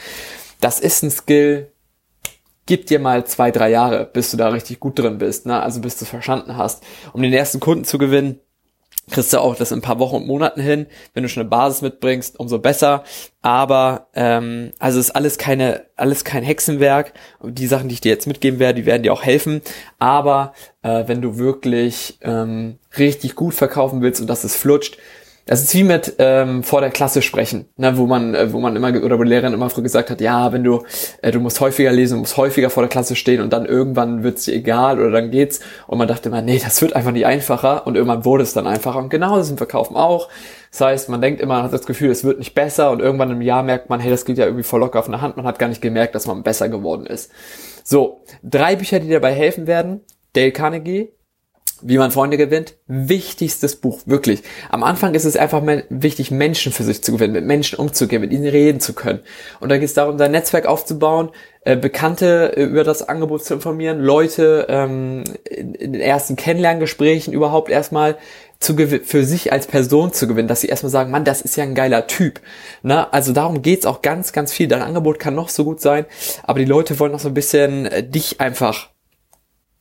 das 0.60 0.80
ist 0.80 1.04
ein 1.04 1.12
Skill, 1.12 1.72
gib 2.66 2.86
dir 2.86 3.00
mal 3.00 3.26
zwei, 3.26 3.52
drei 3.52 3.70
Jahre, 3.72 4.06
bis 4.06 4.32
du 4.32 4.38
da 4.38 4.50
richtig 4.50 4.80
gut 4.80 5.00
drin 5.00 5.18
bist, 5.18 5.46
ne? 5.46 5.62
also 5.62 5.82
bis 5.82 5.98
du 5.98 6.06
verstanden 6.06 6.56
hast. 6.58 6.84
Um 7.14 7.22
den 7.22 7.34
ersten 7.34 7.60
Kunden 7.60 7.84
zu 7.84 7.98
gewinnen, 7.98 8.40
kriegst 9.10 9.34
du 9.34 9.40
auch 9.40 9.56
das 9.56 9.72
in 9.72 9.80
ein 9.80 9.82
paar 9.82 10.00
Wochen 10.00 10.18
und 10.18 10.28
Monaten 10.28 10.62
hin. 10.62 10.86
Wenn 11.14 11.24
du 11.24 11.30
schon 11.30 11.42
eine 11.42 11.50
Basis 11.50 11.82
mitbringst, 11.82 12.40
umso 12.40 12.60
besser. 12.60 13.04
Aber 13.42 14.08
ähm, 14.14 14.72
also 14.80 15.00
ist 15.00 15.16
alles 15.16 15.38
keine, 15.38 15.86
alles 15.96 16.24
kein 16.24 16.44
Hexenwerk. 16.44 17.14
Die 17.44 17.68
Sachen, 17.68 17.90
die 17.90 17.96
ich 17.96 18.02
dir 18.02 18.12
jetzt 18.12 18.28
mitgeben 18.28 18.60
werde, 18.60 18.82
die 18.82 18.86
werden 18.86 19.04
dir 19.04 19.14
auch 19.14 19.24
helfen. 19.24 19.62
Aber 19.98 20.54
äh, 20.84 21.06
wenn 21.08 21.22
du 21.22 21.38
wirklich 21.38 22.20
ähm, 22.22 22.78
richtig 22.98 23.36
gut 23.36 23.54
verkaufen 23.54 24.02
willst 24.02 24.22
und 24.22 24.28
dass 24.28 24.44
es 24.44 24.56
flutscht, 24.56 24.98
das 25.50 25.64
ist 25.64 25.74
wie 25.74 25.84
mit 25.84 26.14
ähm, 26.20 26.62
vor 26.62 26.80
der 26.80 26.92
Klasse 26.92 27.24
sprechen, 27.24 27.66
ne, 27.76 27.98
wo 27.98 28.06
man, 28.06 28.36
äh, 28.36 28.54
wo 28.54 28.60
man 28.60 28.76
immer 28.76 28.90
oder 29.04 29.18
wo 29.18 29.24
die 29.24 29.30
Lehrerin 29.30 29.52
immer 29.52 29.72
früher 29.72 29.82
gesagt 29.82 30.12
hat, 30.12 30.22
ja, 30.22 30.54
wenn 30.54 30.64
du, 30.64 30.84
äh, 31.24 31.32
du 31.32 31.40
musst 31.40 31.60
häufiger 31.60 31.92
lesen, 31.92 32.14
du 32.14 32.20
musst 32.20 32.38
häufiger 32.38 32.70
vor 32.70 32.84
der 32.84 32.90
Klasse 32.90 33.16
stehen 33.16 33.42
und 33.42 33.52
dann 33.52 33.66
irgendwann 33.66 34.22
wird's 34.22 34.46
dir 34.46 34.54
egal 34.54 35.00
oder 35.00 35.10
dann 35.10 35.32
geht's 35.32 35.62
und 35.88 35.98
man 35.98 36.08
dachte 36.08 36.30
immer, 36.30 36.44
nee, 36.44 36.62
das 36.64 36.80
wird 36.84 36.96
einfach 36.96 37.12
nicht 37.12 37.26
einfacher 37.26 37.88
und 37.88 37.96
irgendwann 37.96 38.26
wurde 38.26 38.44
es 38.44 38.54
dann 38.54 38.68
einfacher 38.68 39.00
und 39.00 39.10
genau 39.10 39.38
das 39.38 39.50
im 39.50 39.58
Verkaufen 39.58 39.96
auch. 39.96 40.30
Das 40.70 40.82
heißt, 40.82 41.10
man 41.10 41.20
denkt 41.20 41.42
immer, 41.42 41.56
man 41.56 41.64
hat 41.64 41.74
das 41.74 41.88
Gefühl, 41.88 42.12
es 42.12 42.24
wird 42.24 42.38
nicht 42.38 42.54
besser 42.54 42.92
und 42.92 43.00
irgendwann 43.00 43.32
im 43.32 43.42
Jahr 43.42 43.64
merkt 43.64 43.90
man, 43.90 44.00
hey, 44.00 44.12
das 44.12 44.26
geht 44.26 44.38
ja 44.38 44.46
irgendwie 44.46 44.62
voll 44.62 44.82
locker 44.82 45.00
auf 45.00 45.10
der 45.10 45.20
Hand, 45.20 45.36
man 45.36 45.48
hat 45.48 45.58
gar 45.58 45.68
nicht 45.68 45.82
gemerkt, 45.82 46.14
dass 46.14 46.28
man 46.28 46.44
besser 46.44 46.70
geworden 46.70 47.08
ist. 47.08 47.32
So, 47.84 48.22
drei 48.44 48.76
Bücher, 48.76 49.00
die 49.00 49.10
dabei 49.10 49.34
helfen 49.34 49.66
werden. 49.66 50.02
Dale 50.34 50.52
Carnegie, 50.52 51.12
wie 51.82 51.98
man 51.98 52.12
Freunde 52.12 52.38
gewinnt, 52.38 52.76
wichtigstes 52.88 53.76
Buch, 53.76 54.02
wirklich. 54.06 54.44
Am 54.70 54.84
Anfang 54.84 55.14
ist 55.16 55.26
es 55.26 55.36
einfach 55.36 55.62
wichtig, 55.90 56.32
Menschen 56.32 56.72
für 56.72 56.84
sich 56.84 57.04
zu 57.04 57.14
gewinnen, 57.14 57.34
mit 57.34 57.46
Menschen 57.46 57.80
umzugehen, 57.80 58.22
mit 58.22 58.32
ihnen 58.32 58.48
reden 58.48 58.80
zu 58.80 58.94
können. 58.94 59.20
Und 59.60 59.70
da 59.70 59.78
geht 59.78 59.88
es 59.88 59.94
darum, 59.94 60.18
sein 60.18 60.32
Netzwerk 60.32 60.66
aufzubauen, 60.66 61.30
äh, 61.66 61.76
Bekannte 61.76 62.56
äh, 62.56 62.64
über 62.64 62.84
das 62.84 63.08
Angebot 63.08 63.44
zu 63.44 63.54
informieren, 63.54 64.00
Leute 64.00 64.66
ähm, 64.70 65.24
in, 65.44 65.74
den 65.74 66.02
ersten 66.02 66.36
Kennenlerngesprächen 66.36 67.34
überhaupt 67.34 67.70
erstmal 67.70 68.18
zu 68.60 68.76
für 68.76 69.24
sich 69.24 69.54
als 69.54 69.68
Person 69.68 70.12
zu 70.12 70.28
gewinnen, 70.28 70.48
dass 70.48 70.62
sie 70.62 70.68
erstmal 70.68 70.90
sagen, 70.90 71.12
Mann, 71.12 71.24
das 71.24 71.42
ist 71.42 71.56
ja 71.56 71.64
ein 71.64 71.76
geiler 71.76 72.08
Typ. 72.08 72.42
Ne? 72.84 73.12
Also 73.14 73.34
darum 73.34 73.62
geht's 73.62 73.86
auch 73.86 74.02
ganz, 74.02 74.34
ganz 74.34 74.52
viel. 74.52 74.68
Dein 74.68 74.82
Angebot 74.82 75.20
kann 75.20 75.36
noch 75.36 75.50
so 75.50 75.64
gut 75.64 75.80
sein, 75.80 76.06
aber 76.44 76.60
die 76.60 76.66
Leute 76.66 77.00
wollen 77.00 77.12
noch 77.12 77.20
so 77.20 77.30
ein 77.30 77.34
bisschen 77.34 77.86
äh, 77.86 78.04
dich 78.04 78.42
einfach 78.42 78.90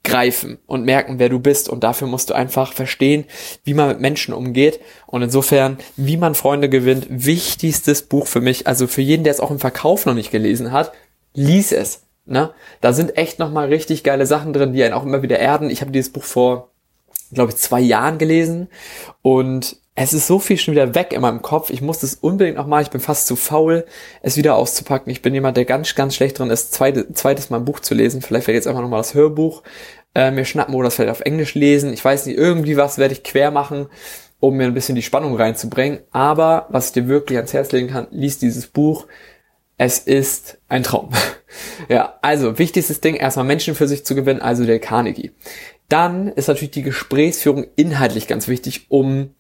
greifen 0.09 0.59
und 0.67 0.85
merken, 0.85 1.19
wer 1.19 1.29
du 1.29 1.39
bist. 1.39 1.69
Und 1.69 1.85
dafür 1.85 2.09
musst 2.09 2.31
du 2.31 2.35
einfach 2.35 2.73
verstehen, 2.73 3.25
wie 3.65 3.75
man 3.75 3.89
mit 3.89 4.01
Menschen 4.01 4.35
umgeht. 4.35 4.81
Und 5.07 5.23
insofern, 5.23 5.79
wie 5.97 6.17
man 6.17 6.35
Freunde 6.35 6.69
gewinnt, 6.69 7.07
wichtigstes 7.09 8.03
Buch 8.03 8.27
für 8.27 8.41
mich. 8.41 8.67
Also 8.67 8.87
für 8.87 9.03
jeden, 9.03 9.25
der 9.25 9.33
es 9.33 9.41
auch 9.41 9.51
im 9.51 9.61
Verkauf 9.61 10.07
noch 10.07 10.15
nicht 10.15 10.31
gelesen 10.31 10.73
hat, 10.73 10.93
lies 11.35 11.73
es. 11.73 12.03
Ne? 12.27 12.51
Da 12.81 12.93
sind 12.93 13.17
echt 13.17 13.39
nochmal 13.39 13.69
richtig 13.69 14.05
geile 14.05 14.27
Sachen 14.27 14.53
drin, 14.53 14.73
die 14.73 14.83
einen 14.83 14.95
auch 14.95 15.05
immer 15.05 15.23
wieder 15.23 15.39
erden. 15.39 15.71
Ich 15.71 15.81
habe 15.81 15.93
dieses 15.93 16.13
Buch 16.13 16.25
vor, 16.25 16.71
glaube 17.33 17.53
ich, 17.53 17.57
zwei 17.57 17.81
Jahren 17.81 18.19
gelesen 18.19 18.69
und 19.23 19.77
es 20.01 20.13
ist 20.13 20.29
so 20.29 20.39
viel 20.39 20.57
schon 20.59 20.73
wieder 20.73 20.95
weg 20.95 21.13
in 21.13 21.21
meinem 21.21 21.43
Kopf. 21.43 21.71
Ich 21.71 21.83
muss 21.83 21.99
das 21.99 22.15
unbedingt 22.15 22.57
nochmal. 22.57 22.83
Ich 22.83 22.91
bin 22.91 23.01
fast 23.01 23.27
zu 23.27 23.35
faul, 23.35 23.85
es 24.23 24.37
wieder 24.37 24.55
auszupacken. 24.55 25.11
Ich 25.11 25.23
bin 25.23 25.35
jemand, 25.35 25.57
der 25.57 25.65
ganz, 25.65 25.93
ganz 25.97 26.15
schlecht 26.15 26.39
drin 26.39 26.51
ist, 26.51 26.73
zweite, 26.73 27.13
zweites 27.15 27.51
Mal 27.51 27.57
ein 27.57 27.65
Buch 27.65 27.81
zu 27.81 27.95
lesen. 27.95 28.23
Vielleicht 28.23 28.47
ich 28.47 28.55
jetzt 28.55 28.69
einfach 28.69 28.81
nochmal 28.81 29.01
das 29.01 29.15
Hörbuch 29.15 29.65
äh, 30.15 30.31
mir 30.31 30.45
schnappen 30.45 30.75
oder 30.75 30.87
das 30.87 30.97
vielleicht 30.97 31.11
auf 31.11 31.21
Englisch 31.21 31.55
lesen. 31.55 31.93
Ich 31.93 32.05
weiß 32.05 32.27
nicht, 32.27 32.37
irgendwie 32.37 32.77
was 32.77 32.99
werde 32.99 33.15
ich 33.15 33.23
quer 33.23 33.51
machen, 33.51 33.87
um 34.41 34.57
mir 34.57 34.65
ein 34.65 34.75
bisschen 34.75 34.95
die 34.95 35.03
Spannung 35.03 35.37
reinzubringen. 35.37 36.01
Aber 36.11 36.67
was 36.71 36.89
ich 36.89 36.93
dir 36.93 37.09
wirklich 37.09 37.39
ans 37.39 37.53
Herz 37.53 37.73
legen 37.73 37.89
kann, 37.89 38.09
lies 38.11 38.39
dieses 38.39 38.67
Buch. 38.67 39.07
Es 39.77 39.99
ist 39.99 40.59
ein 40.69 40.83
Traum. 40.83 41.11
ja, 41.89 42.19
also 42.21 42.59
wichtigstes 42.59 43.01
Ding, 43.01 43.15
erstmal 43.15 43.47
Menschen 43.47 43.75
für 43.75 43.87
sich 43.87 44.05
zu 44.05 44.15
gewinnen, 44.15 44.43
also 44.43 44.65
der 44.65 44.81
Carnegie. 44.81 45.33
Dann 45.89 46.29
ist 46.29 46.49
natürlich 46.49 46.73
die 46.73 46.83
Gesprächsführung 46.83 47.67
inhaltlich 47.77 48.27
ganz 48.27 48.49
wichtig, 48.49 48.87
um 48.89 49.35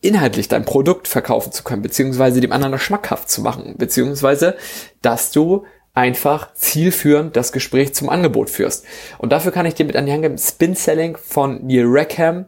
inhaltlich 0.00 0.48
dein 0.48 0.64
Produkt 0.64 1.08
verkaufen 1.08 1.52
zu 1.52 1.62
können, 1.62 1.82
beziehungsweise 1.82 2.40
dem 2.40 2.52
anderen 2.52 2.78
schmackhaft 2.78 3.28
zu 3.28 3.42
machen, 3.42 3.74
beziehungsweise, 3.76 4.56
dass 5.02 5.30
du 5.30 5.64
einfach 5.94 6.54
zielführend 6.54 7.36
das 7.36 7.52
Gespräch 7.52 7.94
zum 7.94 8.08
Angebot 8.08 8.50
führst. 8.50 8.84
Und 9.18 9.30
dafür 9.32 9.52
kann 9.52 9.66
ich 9.66 9.74
dir 9.74 9.84
mit 9.84 9.96
an 9.96 10.06
die 10.06 10.12
Hand 10.12 10.22
geben 10.22 10.38
Spin 10.38 10.74
Selling 10.74 11.16
von 11.16 11.66
Neil 11.66 11.84
Rackham, 11.86 12.46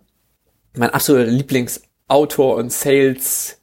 mein 0.77 0.91
absoluter 0.91 1.27
Lieblingsautor 1.31 2.57
und 2.57 2.73
Sales 2.73 3.61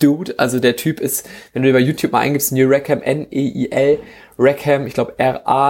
Dude. 0.00 0.38
Also 0.38 0.60
der 0.60 0.76
Typ 0.76 1.00
ist, 1.00 1.28
wenn 1.52 1.62
du 1.62 1.70
über 1.70 1.78
YouTube 1.78 2.12
mal 2.12 2.20
eingibst, 2.20 2.52
Neil 2.52 2.66
Rackham, 2.68 3.02
N-E-I-L, 3.02 3.98
Rackham, 4.38 4.86
ich 4.86 4.94
glaube 4.94 5.14
R-A-C-K-H-A-M. 5.18 5.60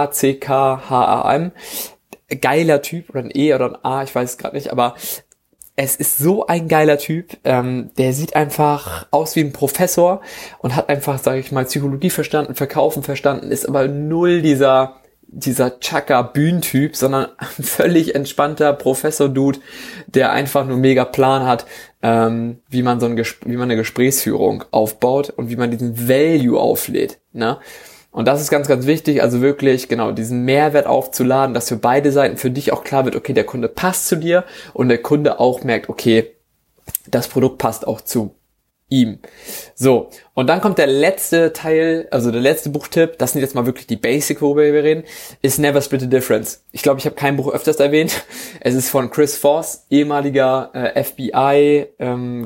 Geiler 2.41 2.81
Typ 2.81 3.11
oder 3.11 3.19
ein 3.19 3.29
E 3.33 3.53
oder 3.53 3.69
ein 3.69 3.85
A, 3.85 4.01
ich 4.03 4.13
weiß 4.13 4.31
es 4.31 4.37
gerade 4.39 4.55
nicht, 4.55 4.71
aber 4.71 4.95
es 5.75 5.95
ist 5.95 6.17
so 6.17 6.47
ein 6.47 6.67
geiler 6.67 6.97
Typ. 6.97 7.37
Ähm, 7.43 7.89
der 7.97 8.13
sieht 8.13 8.35
einfach 8.35 9.07
aus 9.11 9.35
wie 9.35 9.41
ein 9.41 9.53
Professor 9.53 10.21
und 10.59 10.75
hat 10.75 10.89
einfach, 10.89 11.19
sage 11.19 11.39
ich 11.39 11.51
mal, 11.51 11.65
Psychologie 11.65 12.09
verstanden, 12.09 12.55
Verkaufen 12.55 13.03
verstanden, 13.03 13.51
ist 13.51 13.67
aber 13.67 13.87
null 13.87 14.41
dieser 14.41 14.97
dieser 15.27 15.79
Chaka-Bühnentyp, 15.79 16.95
sondern 16.95 17.27
ein 17.37 17.63
völlig 17.63 18.15
entspannter 18.15 18.73
Professor-Dude, 18.73 19.59
der 20.07 20.31
einfach 20.31 20.65
nur 20.65 20.77
mega 20.77 21.03
Plan 21.03 21.45
hat, 21.45 21.65
ähm, 22.01 22.59
wie 22.69 22.83
man 22.83 22.99
so 22.99 23.07
ein 23.07 23.17
wie 23.17 23.57
man 23.57 23.63
eine 23.63 23.75
Gesprächsführung 23.75 24.63
aufbaut 24.71 25.31
und 25.31 25.49
wie 25.49 25.55
man 25.55 25.71
diesen 25.71 26.07
Value 26.07 26.59
auflädt. 26.59 27.19
Ne? 27.33 27.57
Und 28.15 28.29
das 28.29 28.39
ist 28.39 28.49
ganz, 28.49 28.69
ganz 28.69 28.85
wichtig, 28.85 29.21
also 29.21 29.41
wirklich 29.41 29.89
genau 29.89 30.13
diesen 30.13 30.45
Mehrwert 30.45 30.87
aufzuladen, 30.87 31.53
dass 31.53 31.67
für 31.67 31.75
beide 31.75 32.13
Seiten 32.13 32.37
für 32.37 32.49
dich 32.49 32.71
auch 32.71 32.85
klar 32.85 33.03
wird, 33.03 33.17
okay, 33.17 33.33
der 33.33 33.43
Kunde 33.43 33.67
passt 33.67 34.07
zu 34.07 34.15
dir 34.15 34.45
und 34.73 34.87
der 34.87 35.01
Kunde 35.01 35.41
auch 35.41 35.65
merkt, 35.65 35.89
okay, 35.89 36.33
das 37.07 37.27
Produkt 37.27 37.57
passt 37.57 37.85
auch 37.85 37.99
zu 37.99 38.33
ihm. 38.89 39.19
So, 39.73 40.09
und 40.35 40.47
dann 40.47 40.61
kommt 40.61 40.77
der 40.77 40.87
letzte 40.87 41.53
Teil, 41.53 42.07
also 42.11 42.29
der 42.29 42.41
letzte 42.41 42.69
Buchtipp, 42.69 43.17
das 43.17 43.31
sind 43.31 43.41
jetzt 43.41 43.55
mal 43.55 43.65
wirklich 43.65 43.87
die 43.87 43.95
Basic, 43.95 44.41
worüber 44.41 44.61
wir 44.61 44.83
reden, 44.83 45.03
ist 45.41 45.57
Never 45.57 45.81
Split 45.81 46.01
the 46.01 46.09
Difference. 46.09 46.63
Ich 46.71 46.83
glaube, 46.83 46.99
ich 46.99 47.05
habe 47.05 47.15
kein 47.15 47.35
Buch 47.35 47.51
öfters 47.51 47.77
erwähnt. 47.77 48.25
Es 48.61 48.73
ist 48.73 48.89
von 48.89 49.11
Chris 49.11 49.37
Voss, 49.37 49.85
ehemaliger 49.89 50.71
äh, 50.73 51.03
FBI 51.03 51.87
ähm, 51.99 52.45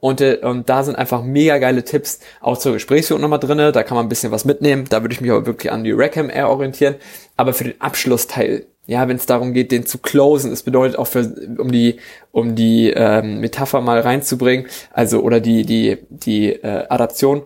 und, 0.00 0.20
äh, 0.20 0.38
und 0.42 0.68
da 0.68 0.82
sind 0.82 0.96
einfach 0.96 1.22
mega 1.22 1.58
geile 1.58 1.84
Tipps 1.84 2.20
auch 2.40 2.58
zur 2.58 2.74
Gesprächsführung 2.74 3.22
nochmal 3.22 3.38
drinne. 3.38 3.72
Da 3.72 3.82
kann 3.82 3.96
man 3.96 4.06
ein 4.06 4.08
bisschen 4.10 4.30
was 4.30 4.44
mitnehmen. 4.44 4.84
Da 4.88 5.02
würde 5.02 5.14
ich 5.14 5.20
mich 5.20 5.30
aber 5.30 5.46
wirklich 5.46 5.72
an 5.72 5.84
die 5.84 5.92
Rackham 5.92 6.28
eher 6.28 6.50
orientieren. 6.50 6.96
Aber 7.36 7.54
für 7.54 7.64
den 7.64 7.80
Abschlussteil 7.80 8.66
ja, 8.90 9.06
wenn 9.06 9.18
es 9.18 9.26
darum 9.26 9.52
geht, 9.52 9.70
den 9.70 9.86
zu 9.86 9.98
closen, 9.98 10.50
es 10.50 10.64
bedeutet 10.64 10.98
auch 10.98 11.06
für, 11.06 11.32
um 11.58 11.70
die, 11.70 12.00
um 12.32 12.56
die 12.56 12.90
ähm, 12.90 13.38
Metapher 13.38 13.80
mal 13.80 14.00
reinzubringen, 14.00 14.66
also 14.92 15.20
oder 15.20 15.38
die, 15.38 15.64
die, 15.64 15.98
die 16.08 16.48
äh, 16.54 16.86
Adaption, 16.88 17.42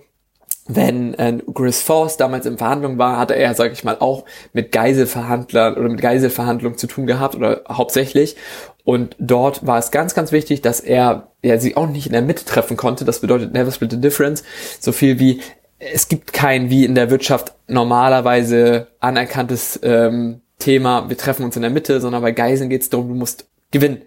wenn 0.66 1.12
äh, 1.12 1.40
Chris 1.54 1.82
Force 1.82 2.16
damals 2.16 2.46
in 2.46 2.56
Verhandlungen 2.56 2.96
war, 2.96 3.18
hatte 3.18 3.34
er, 3.34 3.54
sage 3.54 3.74
ich 3.74 3.84
mal, 3.84 3.98
auch 4.00 4.24
mit 4.54 4.72
Geiselverhandlern 4.72 5.74
oder 5.74 5.90
mit 5.90 6.00
Geiselverhandlungen 6.00 6.78
zu 6.78 6.86
tun 6.86 7.06
gehabt 7.06 7.34
oder 7.34 7.60
hauptsächlich. 7.68 8.36
Und 8.82 9.14
dort 9.18 9.66
war 9.66 9.76
es 9.78 9.90
ganz, 9.90 10.14
ganz 10.14 10.32
wichtig, 10.32 10.62
dass 10.62 10.80
er 10.80 11.28
ja, 11.42 11.58
sie 11.58 11.76
auch 11.76 11.88
nicht 11.88 12.06
in 12.06 12.12
der 12.12 12.22
Mitte 12.22 12.46
treffen 12.46 12.78
konnte. 12.78 13.04
Das 13.04 13.20
bedeutet 13.20 13.52
never 13.52 13.70
split 13.70 13.90
the 13.90 14.00
difference. 14.00 14.44
So 14.80 14.92
viel 14.92 15.18
wie 15.18 15.42
es 15.78 16.08
gibt 16.08 16.32
kein 16.32 16.70
wie 16.70 16.86
in 16.86 16.94
der 16.94 17.10
Wirtschaft 17.10 17.52
normalerweise 17.68 18.86
anerkanntes 19.00 19.78
ähm, 19.82 20.40
Thema, 20.64 21.08
wir 21.10 21.18
treffen 21.18 21.44
uns 21.44 21.56
in 21.56 21.62
der 21.62 21.70
Mitte, 21.70 22.00
sondern 22.00 22.22
bei 22.22 22.32
Geiseln 22.32 22.70
geht 22.70 22.80
es 22.80 22.88
darum, 22.88 23.08
du 23.08 23.14
musst 23.14 23.46
gewinnen. 23.70 24.02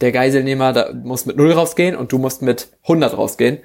Der 0.00 0.10
Geiselnehmer 0.10 0.72
da 0.72 0.92
muss 0.92 1.26
mit 1.26 1.36
null 1.36 1.52
rausgehen 1.52 1.96
und 1.96 2.12
du 2.12 2.18
musst 2.18 2.40
mit 2.40 2.68
100 2.84 3.16
rausgehen. 3.16 3.58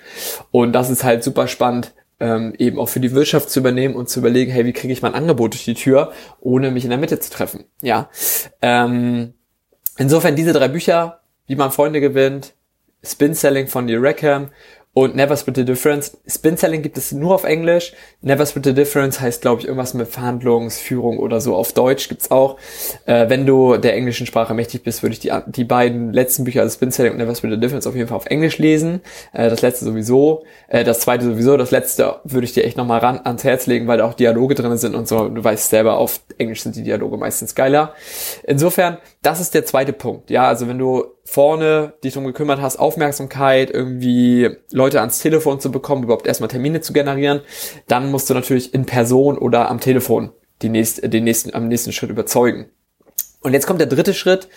Und 0.51 0.73
das 0.73 0.89
ist 0.89 1.03
halt 1.03 1.23
super 1.23 1.47
spannend, 1.47 1.93
ähm, 2.19 2.53
eben 2.57 2.79
auch 2.79 2.89
für 2.89 2.99
die 2.99 3.13
Wirtschaft 3.13 3.49
zu 3.49 3.59
übernehmen 3.59 3.95
und 3.95 4.09
zu 4.09 4.19
überlegen, 4.19 4.51
hey, 4.51 4.65
wie 4.65 4.73
kriege 4.73 4.91
ich 4.91 5.01
mein 5.01 5.13
Angebot 5.13 5.53
durch 5.53 5.63
die 5.63 5.73
Tür, 5.73 6.11
ohne 6.41 6.71
mich 6.71 6.83
in 6.83 6.89
der 6.89 6.99
Mitte 6.99 7.19
zu 7.19 7.31
treffen. 7.31 7.65
Ja. 7.81 8.09
Ähm, 8.61 9.35
insofern 9.97 10.35
diese 10.35 10.53
drei 10.53 10.67
Bücher, 10.67 11.21
wie 11.47 11.55
man 11.55 11.71
Freunde 11.71 12.01
gewinnt, 12.01 12.55
Spin 13.03 13.35
Selling 13.35 13.67
von 13.67 13.85
Neil 13.85 14.05
Rackham 14.05 14.49
und 14.93 15.15
Never 15.15 15.35
Split 15.35 15.55
the 15.55 15.65
Difference. 15.65 16.17
Spin 16.27 16.55
Selling 16.55 16.83
gibt 16.83 16.97
es 16.97 17.11
nur 17.11 17.33
auf 17.33 17.45
Englisch. 17.45 17.93
Never 18.21 18.45
Split 18.45 18.65
the 18.65 18.73
Difference 18.73 19.19
heißt, 19.19 19.41
glaube 19.41 19.61
ich, 19.61 19.67
irgendwas 19.67 19.95
mit 19.95 20.07
Verhandlungsführung 20.07 21.17
oder 21.17 21.41
so. 21.41 21.55
Auf 21.55 21.73
Deutsch 21.73 22.09
gibt's 22.09 22.29
auch. 22.29 22.57
Äh, 23.05 23.27
wenn 23.27 23.47
du 23.47 23.77
der 23.77 23.95
englischen 23.95 24.27
Sprache 24.27 24.53
mächtig 24.53 24.83
bist, 24.83 25.01
würde 25.01 25.13
ich 25.13 25.19
die, 25.19 25.31
die 25.47 25.63
beiden 25.63 26.13
letzten 26.13 26.43
Bücher, 26.43 26.61
also 26.61 26.75
Spin 26.75 26.91
Selling 26.91 27.13
und 27.13 27.17
Never 27.17 27.33
Split 27.33 27.53
the 27.53 27.59
Difference, 27.59 27.87
auf 27.87 27.95
jeden 27.95 28.07
Fall 28.07 28.17
auf 28.17 28.27
Englisch 28.27 28.59
lesen. 28.59 29.01
Äh, 29.33 29.49
das 29.49 29.63
letzte 29.63 29.85
sowieso. 29.85 30.43
Äh, 30.67 30.83
das 30.83 30.99
zweite 30.99 31.25
sowieso. 31.25 31.57
Das 31.57 31.71
letzte 31.71 32.19
würde 32.23 32.45
ich 32.45 32.53
dir 32.53 32.63
echt 32.63 32.77
nochmal 32.77 32.99
ran 32.99 33.19
ans 33.23 33.43
Herz 33.43 33.65
legen, 33.65 33.87
weil 33.87 33.97
da 33.97 34.05
auch 34.05 34.13
Dialoge 34.13 34.53
drin 34.53 34.77
sind 34.77 34.93
und 34.93 35.07
so. 35.07 35.27
Du 35.27 35.43
weißt 35.43 35.69
selber, 35.69 35.97
auf 35.97 36.19
Englisch 36.37 36.61
sind 36.61 36.75
die 36.75 36.83
Dialoge 36.83 37.17
meistens 37.17 37.55
geiler. 37.55 37.95
Insofern, 38.43 38.99
das 39.23 39.39
ist 39.39 39.55
der 39.55 39.65
zweite 39.65 39.93
Punkt. 39.93 40.29
Ja, 40.29 40.47
also 40.47 40.67
wenn 40.67 40.77
du 40.77 41.05
vorne 41.25 41.93
dich 42.03 42.13
drum 42.13 42.25
gekümmert 42.25 42.61
hast, 42.61 42.77
Aufmerksamkeit, 42.77 43.71
irgendwie 43.71 44.49
Leute 44.71 44.99
ans 44.99 45.19
Telefon 45.19 45.59
zu 45.59 45.71
bekommen, 45.71 46.03
überhaupt 46.03 46.27
erstmal 46.27 46.49
Termine 46.49 46.81
zu 46.81 46.93
generieren, 46.93 47.41
dann 47.87 48.11
musst 48.11 48.29
du 48.29 48.33
natürlich 48.33 48.73
in 48.73 48.85
Person 48.85 49.37
oder 49.37 49.69
am 49.69 49.79
Telefon 49.79 50.31
die 50.61 50.69
nächst, 50.69 51.01
den 51.03 51.23
nächsten, 51.23 51.53
am 51.53 51.67
nächsten 51.67 51.91
Schritt 51.91 52.09
überzeugen. 52.09 52.69
Und 53.41 53.53
jetzt 53.53 53.67
kommt 53.67 53.79
der 53.79 53.87
dritte 53.87 54.13
Schritt 54.13 54.47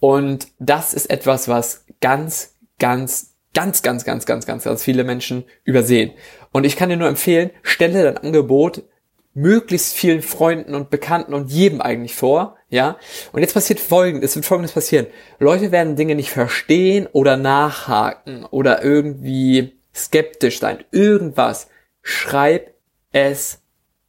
und 0.00 0.48
das 0.58 0.94
ist 0.94 1.10
etwas, 1.10 1.48
was 1.48 1.84
ganz, 2.00 2.56
ganz, 2.78 3.34
ganz, 3.54 3.82
ganz, 3.82 4.04
ganz, 4.04 4.26
ganz, 4.26 4.46
ganz, 4.46 4.64
ganz 4.64 4.82
viele 4.82 5.04
Menschen 5.04 5.44
übersehen. 5.64 6.12
Und 6.52 6.64
ich 6.64 6.76
kann 6.76 6.90
dir 6.90 6.96
nur 6.96 7.08
empfehlen, 7.08 7.50
stelle 7.62 8.02
dein 8.02 8.18
Angebot 8.18 8.84
möglichst 9.36 9.92
vielen 9.92 10.22
Freunden 10.22 10.74
und 10.74 10.88
Bekannten 10.88 11.34
und 11.34 11.50
jedem 11.50 11.82
eigentlich 11.82 12.14
vor, 12.14 12.56
ja. 12.70 12.96
Und 13.32 13.42
jetzt 13.42 13.52
passiert 13.52 13.78
folgendes, 13.78 14.30
es 14.30 14.36
wird 14.36 14.46
folgendes 14.46 14.72
passieren. 14.72 15.06
Leute 15.38 15.70
werden 15.72 15.94
Dinge 15.94 16.14
nicht 16.14 16.30
verstehen 16.30 17.06
oder 17.12 17.36
nachhaken 17.36 18.46
oder 18.46 18.82
irgendwie 18.82 19.78
skeptisch 19.94 20.58
sein. 20.58 20.84
Irgendwas. 20.90 21.68
Schreib 22.00 22.74
es 23.12 23.60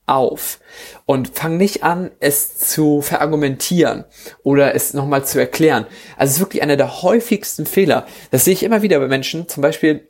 auf 0.06 0.60
und 1.06 1.38
fang 1.38 1.58
nicht 1.58 1.84
an, 1.84 2.12
es 2.22 2.58
zu 2.58 3.02
verargumentieren 3.02 4.06
oder 4.44 4.76
es 4.76 4.94
nochmal 4.94 5.26
zu 5.26 5.40
erklären. 5.40 5.88
Also 6.16 6.30
es 6.30 6.36
ist 6.38 6.40
wirklich 6.40 6.64
einer 6.64 6.78
der 6.78 7.02
häufigsten 7.02 7.66
Fehler. 7.66 8.08
Das 8.32 8.46
sehe 8.46 8.54
ich 8.54 8.64
immer 8.64 8.82
wieder 8.82 9.00
bei 9.00 9.08
Menschen. 9.08 9.50
Zum 9.50 9.62
Beispiel 9.62 10.08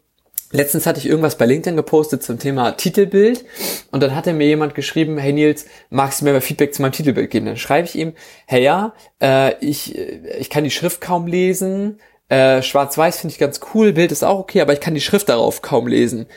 Letztens 0.51 0.85
hatte 0.85 0.99
ich 0.99 1.07
irgendwas 1.07 1.37
bei 1.37 1.45
LinkedIn 1.45 1.75
gepostet 1.75 2.23
zum 2.23 2.39
Thema 2.39 2.71
Titelbild 2.71 3.43
und 3.91 4.01
dann 4.01 4.15
hatte 4.15 4.31
mir 4.31 4.47
jemand 4.47 4.75
geschrieben, 4.75 5.17
hey 5.17 5.33
Nils, 5.33 5.65
magst 5.89 6.21
du 6.21 6.25
mir 6.25 6.31
mal 6.31 6.41
Feedback 6.41 6.73
zu 6.73 6.81
meinem 6.81 6.93
Titelbild 6.93 7.29
geben? 7.29 7.47
Dann 7.47 7.57
schreibe 7.57 7.85
ich 7.85 7.95
ihm, 7.95 8.13
hey 8.45 8.63
ja, 8.63 8.93
äh, 9.21 9.55
ich, 9.59 9.97
äh, 9.97 10.37
ich 10.39 10.49
kann 10.49 10.63
die 10.63 10.71
Schrift 10.71 11.01
kaum 11.01 11.27
lesen, 11.27 11.99
äh, 12.29 12.61
schwarz-weiß 12.61 13.19
finde 13.19 13.33
ich 13.33 13.39
ganz 13.39 13.59
cool, 13.73 13.91
Bild 13.91 14.13
ist 14.13 14.23
auch 14.23 14.39
okay, 14.39 14.61
aber 14.61 14.71
ich 14.71 14.79
kann 14.79 14.93
die 14.93 15.01
Schrift 15.01 15.27
darauf 15.27 15.61
kaum 15.61 15.87
lesen. 15.87 16.27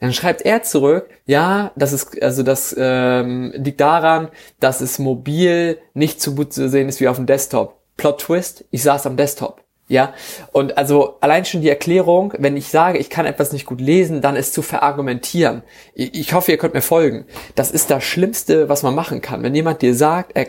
Dann 0.00 0.12
schreibt 0.12 0.42
er 0.42 0.62
zurück, 0.62 1.08
ja, 1.24 1.72
das 1.76 1.94
ist, 1.94 2.22
also 2.22 2.42
das 2.42 2.74
ähm, 2.78 3.52
liegt 3.56 3.80
daran, 3.80 4.28
dass 4.60 4.82
es 4.82 4.98
mobil 4.98 5.78
nicht 5.94 6.20
so 6.20 6.34
gut 6.34 6.52
zu 6.52 6.68
sehen 6.68 6.90
ist 6.90 7.00
wie 7.00 7.08
auf 7.08 7.16
dem 7.16 7.24
Desktop. 7.24 7.80
Plot 7.96 8.20
Twist, 8.20 8.64
ich 8.70 8.82
saß 8.82 9.06
am 9.06 9.16
Desktop. 9.16 9.63
Ja, 9.86 10.14
und 10.52 10.78
also 10.78 11.18
allein 11.20 11.44
schon 11.44 11.60
die 11.60 11.68
Erklärung, 11.68 12.32
wenn 12.38 12.56
ich 12.56 12.68
sage, 12.68 12.98
ich 12.98 13.10
kann 13.10 13.26
etwas 13.26 13.52
nicht 13.52 13.66
gut 13.66 13.82
lesen, 13.82 14.22
dann 14.22 14.34
ist 14.34 14.54
zu 14.54 14.62
verargumentieren. 14.62 15.62
Ich 15.94 16.32
hoffe, 16.32 16.52
ihr 16.52 16.58
könnt 16.58 16.72
mir 16.72 16.80
folgen. 16.80 17.26
Das 17.54 17.70
ist 17.70 17.90
das 17.90 18.02
Schlimmste, 18.02 18.70
was 18.70 18.82
man 18.82 18.94
machen 18.94 19.20
kann. 19.20 19.42
Wenn 19.42 19.54
jemand 19.54 19.82
dir 19.82 19.94
sagt, 19.94 20.32
er, 20.34 20.46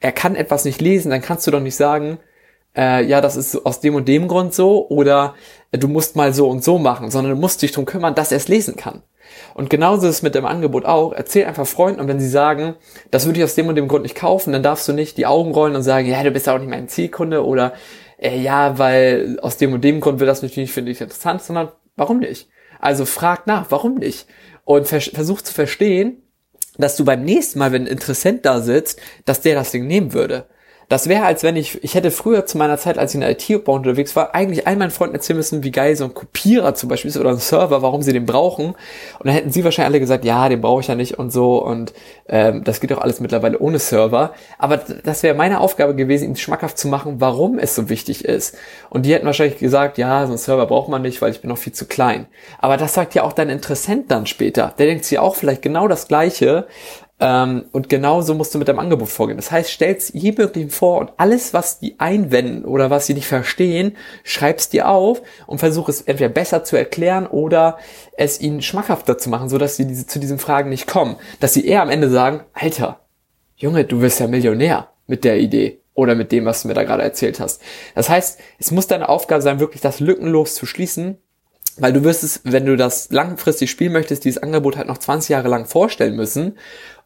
er 0.00 0.12
kann 0.12 0.36
etwas 0.36 0.64
nicht 0.64 0.80
lesen, 0.80 1.10
dann 1.10 1.20
kannst 1.20 1.46
du 1.46 1.50
doch 1.50 1.60
nicht 1.60 1.76
sagen, 1.76 2.18
äh, 2.74 3.04
ja, 3.04 3.20
das 3.20 3.36
ist 3.36 3.66
aus 3.66 3.80
dem 3.80 3.94
und 3.94 4.08
dem 4.08 4.28
Grund 4.28 4.54
so 4.54 4.88
oder 4.88 5.34
äh, 5.70 5.78
du 5.78 5.88
musst 5.88 6.16
mal 6.16 6.32
so 6.32 6.48
und 6.48 6.64
so 6.64 6.78
machen, 6.78 7.10
sondern 7.10 7.34
du 7.34 7.40
musst 7.40 7.60
dich 7.60 7.72
darum 7.72 7.84
kümmern, 7.84 8.14
dass 8.14 8.32
er 8.32 8.38
es 8.38 8.48
lesen 8.48 8.76
kann. 8.76 9.02
Und 9.54 9.70
genauso 9.70 10.06
ist 10.08 10.16
es 10.16 10.22
mit 10.22 10.34
dem 10.34 10.44
Angebot 10.46 10.84
auch. 10.84 11.12
Erzähl 11.12 11.46
einfach 11.46 11.66
Freunden 11.66 12.00
und 12.00 12.08
wenn 12.08 12.20
sie 12.20 12.28
sagen, 12.28 12.74
das 13.10 13.26
würde 13.26 13.38
ich 13.38 13.44
aus 13.44 13.54
dem 13.54 13.68
und 13.68 13.76
dem 13.76 13.88
Grund 13.88 14.02
nicht 14.02 14.14
kaufen, 14.14 14.52
dann 14.52 14.62
darfst 14.62 14.88
du 14.88 14.92
nicht 14.92 15.16
die 15.16 15.26
Augen 15.26 15.52
rollen 15.52 15.76
und 15.76 15.82
sagen, 15.82 16.08
ja, 16.08 16.22
du 16.22 16.30
bist 16.30 16.48
auch 16.48 16.58
nicht 16.58 16.70
mein 16.70 16.88
Zielkunde 16.88 17.44
oder 17.44 17.74
äh, 18.22 18.38
ja, 18.38 18.78
weil 18.78 19.38
aus 19.42 19.56
dem 19.56 19.72
und 19.72 19.82
dem 19.82 20.00
Grund 20.00 20.20
wird 20.20 20.30
das 20.30 20.42
natürlich, 20.42 20.72
finde 20.72 20.92
ich, 20.92 21.00
interessant, 21.00 21.42
sondern 21.42 21.70
warum 21.96 22.20
nicht? 22.20 22.48
Also 22.80 23.04
frag 23.04 23.46
nach, 23.46 23.66
warum 23.70 23.96
nicht? 23.96 24.26
Und 24.64 24.86
vers 24.86 25.10
versuch 25.12 25.42
zu 25.42 25.52
verstehen, 25.52 26.22
dass 26.78 26.96
du 26.96 27.04
beim 27.04 27.24
nächsten 27.24 27.58
Mal, 27.58 27.72
wenn 27.72 27.82
ein 27.82 27.88
Interessent 27.88 28.46
da 28.46 28.60
sitzt, 28.60 29.00
dass 29.24 29.40
der 29.40 29.54
das 29.54 29.72
Ding 29.72 29.86
nehmen 29.86 30.12
würde. 30.12 30.46
Das 30.92 31.08
wäre, 31.08 31.24
als 31.24 31.42
wenn 31.42 31.56
ich, 31.56 31.82
ich 31.82 31.94
hätte 31.94 32.10
früher 32.10 32.44
zu 32.44 32.58
meiner 32.58 32.76
Zeit, 32.76 32.98
als 32.98 33.12
ich 33.12 33.14
in 33.14 33.22
der 33.22 33.30
IT-Bau 33.30 33.76
unterwegs 33.76 34.14
war, 34.14 34.34
eigentlich 34.34 34.66
all 34.66 34.76
meinen 34.76 34.90
Freunden 34.90 35.14
erzählen 35.14 35.38
müssen, 35.38 35.62
wie 35.62 35.70
geil 35.70 35.96
so 35.96 36.04
ein 36.04 36.12
Kopierer 36.12 36.74
zum 36.74 36.90
Beispiel 36.90 37.08
ist 37.08 37.16
oder 37.16 37.30
ein 37.30 37.38
Server, 37.38 37.80
warum 37.80 38.02
sie 38.02 38.12
den 38.12 38.26
brauchen. 38.26 38.66
Und 38.66 38.76
dann 39.24 39.32
hätten 39.32 39.50
sie 39.50 39.64
wahrscheinlich 39.64 39.88
alle 39.88 40.00
gesagt, 40.00 40.26
ja, 40.26 40.50
den 40.50 40.60
brauche 40.60 40.82
ich 40.82 40.88
ja 40.88 40.94
nicht 40.94 41.18
und 41.18 41.30
so. 41.30 41.64
Und 41.64 41.94
ähm, 42.28 42.62
das 42.62 42.78
geht 42.78 42.90
doch 42.90 43.00
alles 43.00 43.20
mittlerweile 43.20 43.58
ohne 43.58 43.78
Server. 43.78 44.34
Aber 44.58 44.76
das 44.76 45.22
wäre 45.22 45.34
meine 45.34 45.60
Aufgabe 45.60 45.94
gewesen, 45.94 46.24
ihnen 46.24 46.36
schmackhaft 46.36 46.76
zu 46.76 46.88
machen, 46.88 47.22
warum 47.22 47.58
es 47.58 47.74
so 47.74 47.88
wichtig 47.88 48.26
ist. 48.26 48.58
Und 48.90 49.06
die 49.06 49.14
hätten 49.14 49.24
wahrscheinlich 49.24 49.58
gesagt, 49.58 49.96
ja, 49.96 50.26
so 50.26 50.32
ein 50.32 50.38
Server 50.38 50.66
braucht 50.66 50.90
man 50.90 51.00
nicht, 51.00 51.22
weil 51.22 51.30
ich 51.30 51.40
bin 51.40 51.48
noch 51.48 51.56
viel 51.56 51.72
zu 51.72 51.86
klein. 51.86 52.26
Aber 52.58 52.76
das 52.76 52.92
sagt 52.92 53.14
ja 53.14 53.22
auch 53.22 53.32
dein 53.32 53.48
Interessent 53.48 54.10
dann 54.10 54.26
später. 54.26 54.74
Der 54.76 54.84
denkt 54.84 55.06
sich 55.06 55.18
auch 55.18 55.36
vielleicht 55.36 55.62
genau 55.62 55.88
das 55.88 56.06
Gleiche. 56.06 56.66
Ähm, 57.24 57.66
und 57.70 57.88
genauso 57.88 58.34
musst 58.34 58.52
du 58.52 58.58
mit 58.58 58.66
deinem 58.66 58.80
Angebot 58.80 59.08
vorgehen. 59.08 59.36
Das 59.36 59.52
heißt, 59.52 59.70
stellst 59.70 60.12
je 60.12 60.32
möglichen 60.32 60.70
vor 60.70 60.98
und 60.98 61.12
alles, 61.18 61.54
was 61.54 61.78
die 61.78 62.00
einwenden 62.00 62.64
oder 62.64 62.90
was 62.90 63.06
sie 63.06 63.14
nicht 63.14 63.28
verstehen, 63.28 63.96
schreibst 64.24 64.72
dir 64.72 64.88
auf 64.88 65.22
und 65.46 65.58
versuch 65.58 65.88
es 65.88 66.02
entweder 66.02 66.30
besser 66.30 66.64
zu 66.64 66.76
erklären 66.76 67.28
oder 67.28 67.78
es 68.16 68.40
ihnen 68.40 68.60
schmackhafter 68.60 69.18
zu 69.18 69.30
machen, 69.30 69.48
sodass 69.48 69.76
sie 69.76 69.86
diese, 69.86 70.08
zu 70.08 70.18
diesen 70.18 70.40
Fragen 70.40 70.68
nicht 70.68 70.88
kommen. 70.88 71.14
Dass 71.38 71.54
sie 71.54 71.64
eher 71.64 71.82
am 71.82 71.90
Ende 71.90 72.10
sagen, 72.10 72.40
Alter, 72.54 72.98
Junge, 73.54 73.84
du 73.84 74.00
wirst 74.00 74.18
ja 74.18 74.26
Millionär 74.26 74.88
mit 75.06 75.22
der 75.22 75.38
Idee 75.38 75.80
oder 75.94 76.16
mit 76.16 76.32
dem, 76.32 76.44
was 76.44 76.62
du 76.62 76.68
mir 76.68 76.74
da 76.74 76.82
gerade 76.82 77.04
erzählt 77.04 77.38
hast. 77.38 77.62
Das 77.94 78.08
heißt, 78.08 78.40
es 78.58 78.72
muss 78.72 78.88
deine 78.88 79.08
Aufgabe 79.08 79.42
sein, 79.42 79.60
wirklich 79.60 79.80
das 79.80 80.00
lückenlos 80.00 80.56
zu 80.56 80.66
schließen, 80.66 81.18
weil 81.78 81.92
du 81.92 82.02
wirst 82.02 82.24
es, 82.24 82.40
wenn 82.42 82.66
du 82.66 82.76
das 82.76 83.12
langfristig 83.12 83.70
spielen 83.70 83.92
möchtest, 83.92 84.24
dieses 84.24 84.42
Angebot 84.42 84.76
halt 84.76 84.88
noch 84.88 84.98
20 84.98 85.28
Jahre 85.28 85.48
lang 85.48 85.66
vorstellen 85.66 86.16
müssen 86.16 86.56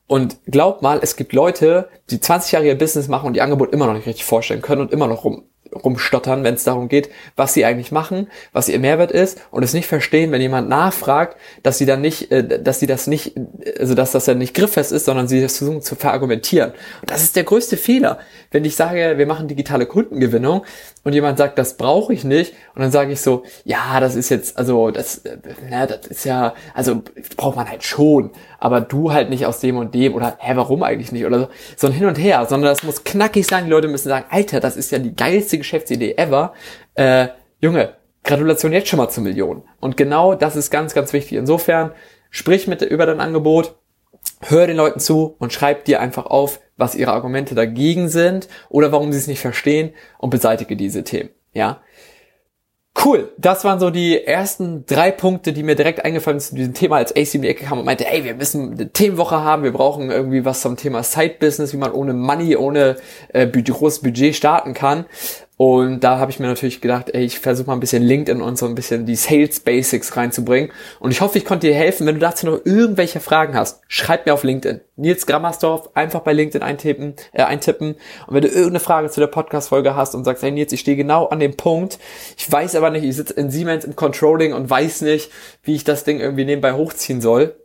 Und 0.06 0.38
glaub 0.46 0.82
mal, 0.82 1.00
es 1.02 1.16
gibt 1.16 1.32
Leute, 1.32 1.88
die 2.10 2.20
20 2.20 2.52
Jahre 2.52 2.66
ihr 2.66 2.78
Business 2.78 3.08
machen 3.08 3.26
und 3.26 3.36
ihr 3.36 3.42
Angebot 3.42 3.72
immer 3.72 3.86
noch 3.86 3.94
nicht 3.94 4.06
richtig 4.06 4.24
vorstellen 4.24 4.62
können 4.62 4.82
und 4.82 4.92
immer 4.92 5.08
noch 5.08 5.24
rum, 5.24 5.44
rumstottern, 5.84 6.44
wenn 6.44 6.54
es 6.54 6.64
darum 6.64 6.88
geht, 6.88 7.10
was 7.34 7.54
sie 7.54 7.64
eigentlich 7.64 7.92
machen, 7.92 8.28
was 8.52 8.68
ihr 8.68 8.78
Mehrwert 8.78 9.10
ist 9.10 9.40
und 9.50 9.62
es 9.62 9.74
nicht 9.74 9.86
verstehen, 9.86 10.32
wenn 10.32 10.40
jemand 10.40 10.68
nachfragt, 10.68 11.36
dass 11.62 11.78
sie 11.78 11.86
dann 11.86 12.00
nicht, 12.00 12.30
äh, 12.30 12.62
dass 12.62 12.80
sie 12.80 12.86
das 12.86 13.06
nicht, 13.06 13.34
also 13.78 13.94
dass 13.94 14.12
das 14.12 14.26
ja 14.26 14.34
nicht 14.34 14.54
grifffest 14.54 14.92
ist, 14.92 15.06
sondern 15.06 15.28
sie 15.28 15.40
das 15.40 15.58
versuchen 15.58 15.82
zu 15.82 15.96
verargumentieren. 15.96 16.72
Und 17.00 17.10
das 17.10 17.22
ist 17.22 17.36
der 17.36 17.44
größte 17.44 17.76
Fehler. 17.76 18.18
Wenn 18.50 18.64
ich 18.64 18.76
sage, 18.76 19.14
wir 19.16 19.26
machen 19.26 19.48
digitale 19.48 19.86
Kundengewinnung 19.86 20.64
und 21.06 21.12
jemand 21.12 21.38
sagt, 21.38 21.56
das 21.56 21.76
brauche 21.76 22.12
ich 22.12 22.24
nicht, 22.24 22.52
und 22.74 22.82
dann 22.82 22.90
sage 22.90 23.12
ich 23.12 23.20
so, 23.20 23.44
ja, 23.62 24.00
das 24.00 24.16
ist 24.16 24.28
jetzt, 24.28 24.58
also 24.58 24.90
das, 24.90 25.18
äh, 25.18 25.38
na, 25.70 25.86
das 25.86 26.08
ist 26.08 26.24
ja, 26.24 26.52
also 26.74 27.00
braucht 27.36 27.54
man 27.54 27.70
halt 27.70 27.84
schon, 27.84 28.32
aber 28.58 28.80
du 28.80 29.12
halt 29.12 29.30
nicht 29.30 29.46
aus 29.46 29.60
dem 29.60 29.76
und 29.76 29.94
dem 29.94 30.16
oder 30.16 30.36
hä, 30.40 30.56
warum 30.56 30.82
eigentlich 30.82 31.12
nicht 31.12 31.24
oder 31.24 31.38
so, 31.38 31.48
so 31.76 31.86
ein 31.86 31.92
Hin 31.92 32.06
und 32.06 32.18
Her, 32.18 32.44
sondern 32.48 32.72
das 32.72 32.82
muss 32.82 33.04
knackig 33.04 33.46
sein. 33.46 33.66
Die 33.66 33.70
Leute 33.70 33.86
müssen 33.86 34.08
sagen, 34.08 34.26
Alter, 34.30 34.58
das 34.58 34.76
ist 34.76 34.90
ja 34.90 34.98
die 34.98 35.14
geilste 35.14 35.58
Geschäftsidee 35.58 36.16
ever. 36.16 36.54
Äh, 36.96 37.28
Junge, 37.60 37.92
Gratulation 38.24 38.72
jetzt 38.72 38.88
schon 38.88 38.96
mal 38.96 39.08
zur 39.08 39.22
Million. 39.22 39.62
Und 39.78 39.96
genau 39.96 40.34
das 40.34 40.56
ist 40.56 40.72
ganz, 40.72 40.92
ganz 40.92 41.12
wichtig. 41.12 41.38
Insofern, 41.38 41.92
sprich 42.30 42.66
mit 42.66 42.82
über 42.82 43.06
dein 43.06 43.20
Angebot, 43.20 43.76
hör 44.40 44.66
den 44.66 44.76
Leuten 44.76 44.98
zu 44.98 45.36
und 45.38 45.52
schreib 45.52 45.84
dir 45.84 46.00
einfach 46.00 46.26
auf, 46.26 46.58
was 46.76 46.94
ihre 46.94 47.12
Argumente 47.12 47.54
dagegen 47.54 48.08
sind 48.08 48.48
oder 48.68 48.92
warum 48.92 49.12
sie 49.12 49.18
es 49.18 49.26
nicht 49.26 49.40
verstehen 49.40 49.92
und 50.18 50.30
beseitige 50.30 50.76
diese 50.76 51.04
Themen. 51.04 51.30
Ja. 51.52 51.80
Cool, 53.04 53.30
das 53.36 53.62
waren 53.64 53.78
so 53.78 53.90
die 53.90 54.24
ersten 54.24 54.86
drei 54.86 55.10
Punkte, 55.10 55.52
die 55.52 55.62
mir 55.62 55.74
direkt 55.74 56.02
eingefallen 56.02 56.40
sind 56.40 56.48
zu 56.48 56.56
diesem 56.56 56.72
Thema, 56.72 56.96
als 56.96 57.14
AC 57.14 57.34
in 57.34 57.42
die 57.42 57.48
Ecke 57.48 57.66
kam 57.66 57.78
und 57.78 57.84
meinte, 57.84 58.06
ey, 58.10 58.24
wir 58.24 58.34
müssen 58.34 58.72
eine 58.72 58.90
Themenwoche 58.90 59.42
haben, 59.42 59.64
wir 59.64 59.72
brauchen 59.72 60.10
irgendwie 60.10 60.46
was 60.46 60.62
zum 60.62 60.76
Thema 60.76 61.02
Side-Business, 61.02 61.74
wie 61.74 61.76
man 61.76 61.92
ohne 61.92 62.14
Money, 62.14 62.56
ohne 62.56 62.96
äh, 63.34 63.46
großes 63.46 64.00
Budget 64.00 64.34
starten 64.34 64.72
kann. 64.72 65.04
Und 65.58 66.00
da 66.00 66.18
habe 66.18 66.30
ich 66.30 66.38
mir 66.38 66.48
natürlich 66.48 66.82
gedacht, 66.82 67.08
ey, 67.14 67.24
ich 67.24 67.38
versuche 67.38 67.68
mal 67.68 67.72
ein 67.72 67.80
bisschen 67.80 68.02
LinkedIn 68.02 68.42
und 68.42 68.58
so 68.58 68.66
ein 68.66 68.74
bisschen 68.74 69.06
die 69.06 69.16
Sales 69.16 69.60
Basics 69.60 70.14
reinzubringen. 70.14 70.70
Und 71.00 71.12
ich 71.12 71.22
hoffe, 71.22 71.38
ich 71.38 71.46
konnte 71.46 71.66
dir 71.66 71.74
helfen. 71.74 72.06
Wenn 72.06 72.16
du 72.16 72.20
dazu 72.20 72.44
noch 72.44 72.60
irgendwelche 72.66 73.20
Fragen 73.20 73.54
hast, 73.54 73.80
schreib 73.88 74.26
mir 74.26 74.34
auf 74.34 74.44
LinkedIn. 74.44 74.82
Nils 74.96 75.24
Grammersdorf, 75.24 75.88
einfach 75.94 76.20
bei 76.20 76.34
LinkedIn 76.34 76.62
eintippen, 76.62 77.14
äh, 77.32 77.42
eintippen. 77.42 77.94
Und 78.26 78.34
wenn 78.34 78.42
du 78.42 78.48
irgendeine 78.48 78.80
Frage 78.80 79.08
zu 79.08 79.18
der 79.18 79.28
Podcast-Folge 79.28 79.96
hast 79.96 80.14
und 80.14 80.24
sagst, 80.24 80.42
hey 80.42 80.50
Nils, 80.50 80.74
ich 80.74 80.80
stehe 80.80 80.96
genau 80.96 81.26
an 81.26 81.40
dem 81.40 81.56
Punkt, 81.56 81.98
ich 82.36 82.50
weiß 82.50 82.74
aber 82.74 82.90
nicht, 82.90 83.04
ich 83.04 83.16
sitze 83.16 83.32
in 83.32 83.50
Siemens 83.50 83.86
im 83.86 83.96
Controlling 83.96 84.52
und 84.52 84.68
weiß 84.68 85.00
nicht, 85.02 85.30
wie 85.62 85.74
ich 85.74 85.84
das 85.84 86.04
Ding 86.04 86.20
irgendwie 86.20 86.44
nebenbei 86.44 86.74
hochziehen 86.74 87.22
soll. 87.22 87.56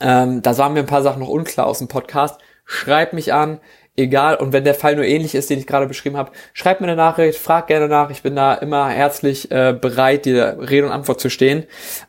Ähm, 0.00 0.42
da 0.42 0.58
waren 0.58 0.72
mir 0.72 0.80
ein 0.80 0.86
paar 0.86 1.02
Sachen 1.02 1.20
noch 1.20 1.28
unklar 1.28 1.68
aus 1.68 1.78
dem 1.78 1.88
Podcast. 1.88 2.40
Schreib 2.64 3.12
mich 3.12 3.32
an 3.32 3.60
egal. 3.96 4.36
Und 4.36 4.52
wenn 4.52 4.64
der 4.64 4.74
Fall 4.74 4.96
nur 4.96 5.04
ähnlich 5.04 5.34
ist, 5.34 5.50
den 5.50 5.58
ich 5.58 5.66
gerade 5.66 5.86
beschrieben 5.86 6.16
habe, 6.16 6.32
schreib 6.52 6.80
mir 6.80 6.86
eine 6.86 6.96
Nachricht, 6.96 7.38
frag 7.38 7.66
gerne 7.66 7.88
nach. 7.88 8.10
Ich 8.10 8.22
bin 8.22 8.36
da 8.36 8.54
immer 8.54 8.88
herzlich 8.88 9.50
äh, 9.50 9.76
bereit, 9.78 10.24
dir 10.24 10.56
Rede 10.58 10.86
und 10.86 10.92
Antwort 10.92 11.20
zu 11.20 11.30
stehen. 11.30 11.64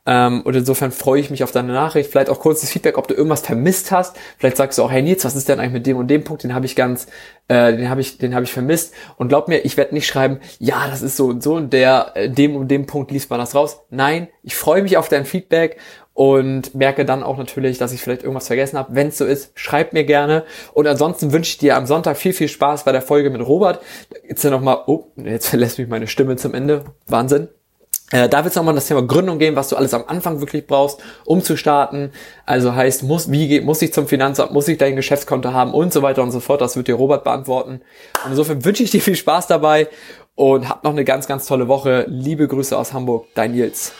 Ähm, 0.05 0.41
und 0.41 0.55
insofern 0.55 0.91
freue 0.91 1.19
ich 1.19 1.29
mich 1.29 1.43
auf 1.43 1.51
deine 1.51 1.73
Nachricht. 1.73 2.11
Vielleicht 2.11 2.29
auch 2.29 2.39
kurzes 2.39 2.71
Feedback, 2.71 2.97
ob 2.97 3.07
du 3.07 3.13
irgendwas 3.13 3.41
vermisst 3.41 3.91
hast. 3.91 4.17
Vielleicht 4.37 4.57
sagst 4.57 4.77
du 4.77 4.83
auch, 4.83 4.91
hey 4.91 5.01
Nils, 5.01 5.25
was 5.25 5.35
ist 5.35 5.49
denn 5.49 5.59
eigentlich 5.59 5.73
mit 5.73 5.87
dem 5.87 5.97
und 5.97 6.07
dem 6.07 6.23
Punkt? 6.23 6.43
Den 6.43 6.53
habe 6.53 6.65
ich 6.65 6.75
ganz, 6.75 7.07
äh, 7.47 7.75
den 7.75 7.89
habe 7.89 8.01
ich, 8.01 8.17
den 8.17 8.35
habe 8.35 8.45
ich 8.45 8.53
vermisst. 8.53 8.93
Und 9.17 9.27
glaub 9.27 9.47
mir, 9.47 9.59
ich 9.59 9.77
werde 9.77 9.93
nicht 9.93 10.07
schreiben, 10.07 10.39
ja, 10.59 10.87
das 10.89 11.01
ist 11.01 11.17
so 11.17 11.27
und 11.27 11.43
so 11.43 11.55
und 11.55 11.73
der, 11.73 12.11
äh, 12.15 12.29
dem 12.29 12.55
und 12.55 12.69
dem 12.69 12.85
Punkt 12.85 13.11
liest 13.11 13.29
man 13.29 13.39
das 13.39 13.55
raus. 13.55 13.81
Nein, 13.89 14.27
ich 14.43 14.55
freue 14.55 14.83
mich 14.83 14.97
auf 14.97 15.09
dein 15.09 15.25
Feedback 15.25 15.77
und 16.13 16.75
merke 16.75 17.05
dann 17.05 17.23
auch 17.23 17.37
natürlich, 17.37 17.77
dass 17.77 17.93
ich 17.93 18.01
vielleicht 18.01 18.23
irgendwas 18.23 18.47
vergessen 18.47 18.77
habe. 18.77 18.93
Wenn 18.95 19.07
es 19.07 19.17
so 19.17 19.25
ist, 19.25 19.51
schreib 19.55 19.93
mir 19.93 20.03
gerne. 20.03 20.43
Und 20.73 20.87
ansonsten 20.87 21.31
wünsche 21.31 21.51
ich 21.51 21.57
dir 21.57 21.77
am 21.77 21.85
Sonntag 21.85 22.17
viel, 22.17 22.33
viel 22.33 22.49
Spaß 22.49 22.83
bei 22.83 22.91
der 22.91 23.01
Folge 23.01 23.29
mit 23.29 23.45
Robert. 23.45 23.81
Jetzt 24.27 24.43
ja 24.43 24.49
nochmal, 24.49 24.79
oh, 24.87 25.05
jetzt 25.15 25.47
verlässt 25.47 25.79
mich 25.79 25.87
meine 25.87 26.07
Stimme 26.07 26.35
zum 26.35 26.53
Ende. 26.53 26.83
Wahnsinn. 27.07 27.47
Äh, 28.11 28.27
da 28.27 28.43
wird 28.43 28.51
es 28.51 28.55
nochmal 28.55 28.75
das 28.75 28.87
Thema 28.87 29.01
Gründung 29.03 29.39
gehen, 29.39 29.55
was 29.55 29.69
du 29.69 29.77
alles 29.77 29.93
am 29.93 30.03
Anfang 30.05 30.41
wirklich 30.41 30.67
brauchst, 30.67 30.99
um 31.23 31.41
zu 31.41 31.55
starten. 31.55 32.11
Also 32.45 32.75
heißt, 32.75 33.03
muss, 33.03 33.31
wie 33.31 33.47
geht, 33.47 33.63
muss 33.63 33.81
ich 33.81 33.93
zum 33.93 34.07
Finanzamt, 34.07 34.51
muss 34.51 34.67
ich 34.67 34.77
dein 34.77 34.97
Geschäftskonto 34.97 35.53
haben 35.53 35.73
und 35.73 35.93
so 35.93 36.01
weiter 36.01 36.21
und 36.21 36.31
so 36.31 36.41
fort. 36.41 36.59
Das 36.59 36.75
wird 36.75 36.89
dir 36.89 36.95
Robert 36.95 37.23
beantworten. 37.23 37.81
Und 38.25 38.31
insofern 38.31 38.65
wünsche 38.65 38.83
ich 38.83 38.91
dir 38.91 39.01
viel 39.01 39.15
Spaß 39.15 39.47
dabei 39.47 39.87
und 40.35 40.67
hab 40.67 40.83
noch 40.83 40.91
eine 40.91 41.05
ganz, 41.05 41.27
ganz 41.27 41.45
tolle 41.45 41.69
Woche. 41.69 42.05
Liebe 42.09 42.47
Grüße 42.47 42.77
aus 42.77 42.91
Hamburg, 42.91 43.27
dein 43.33 43.53
Nils. 43.53 43.93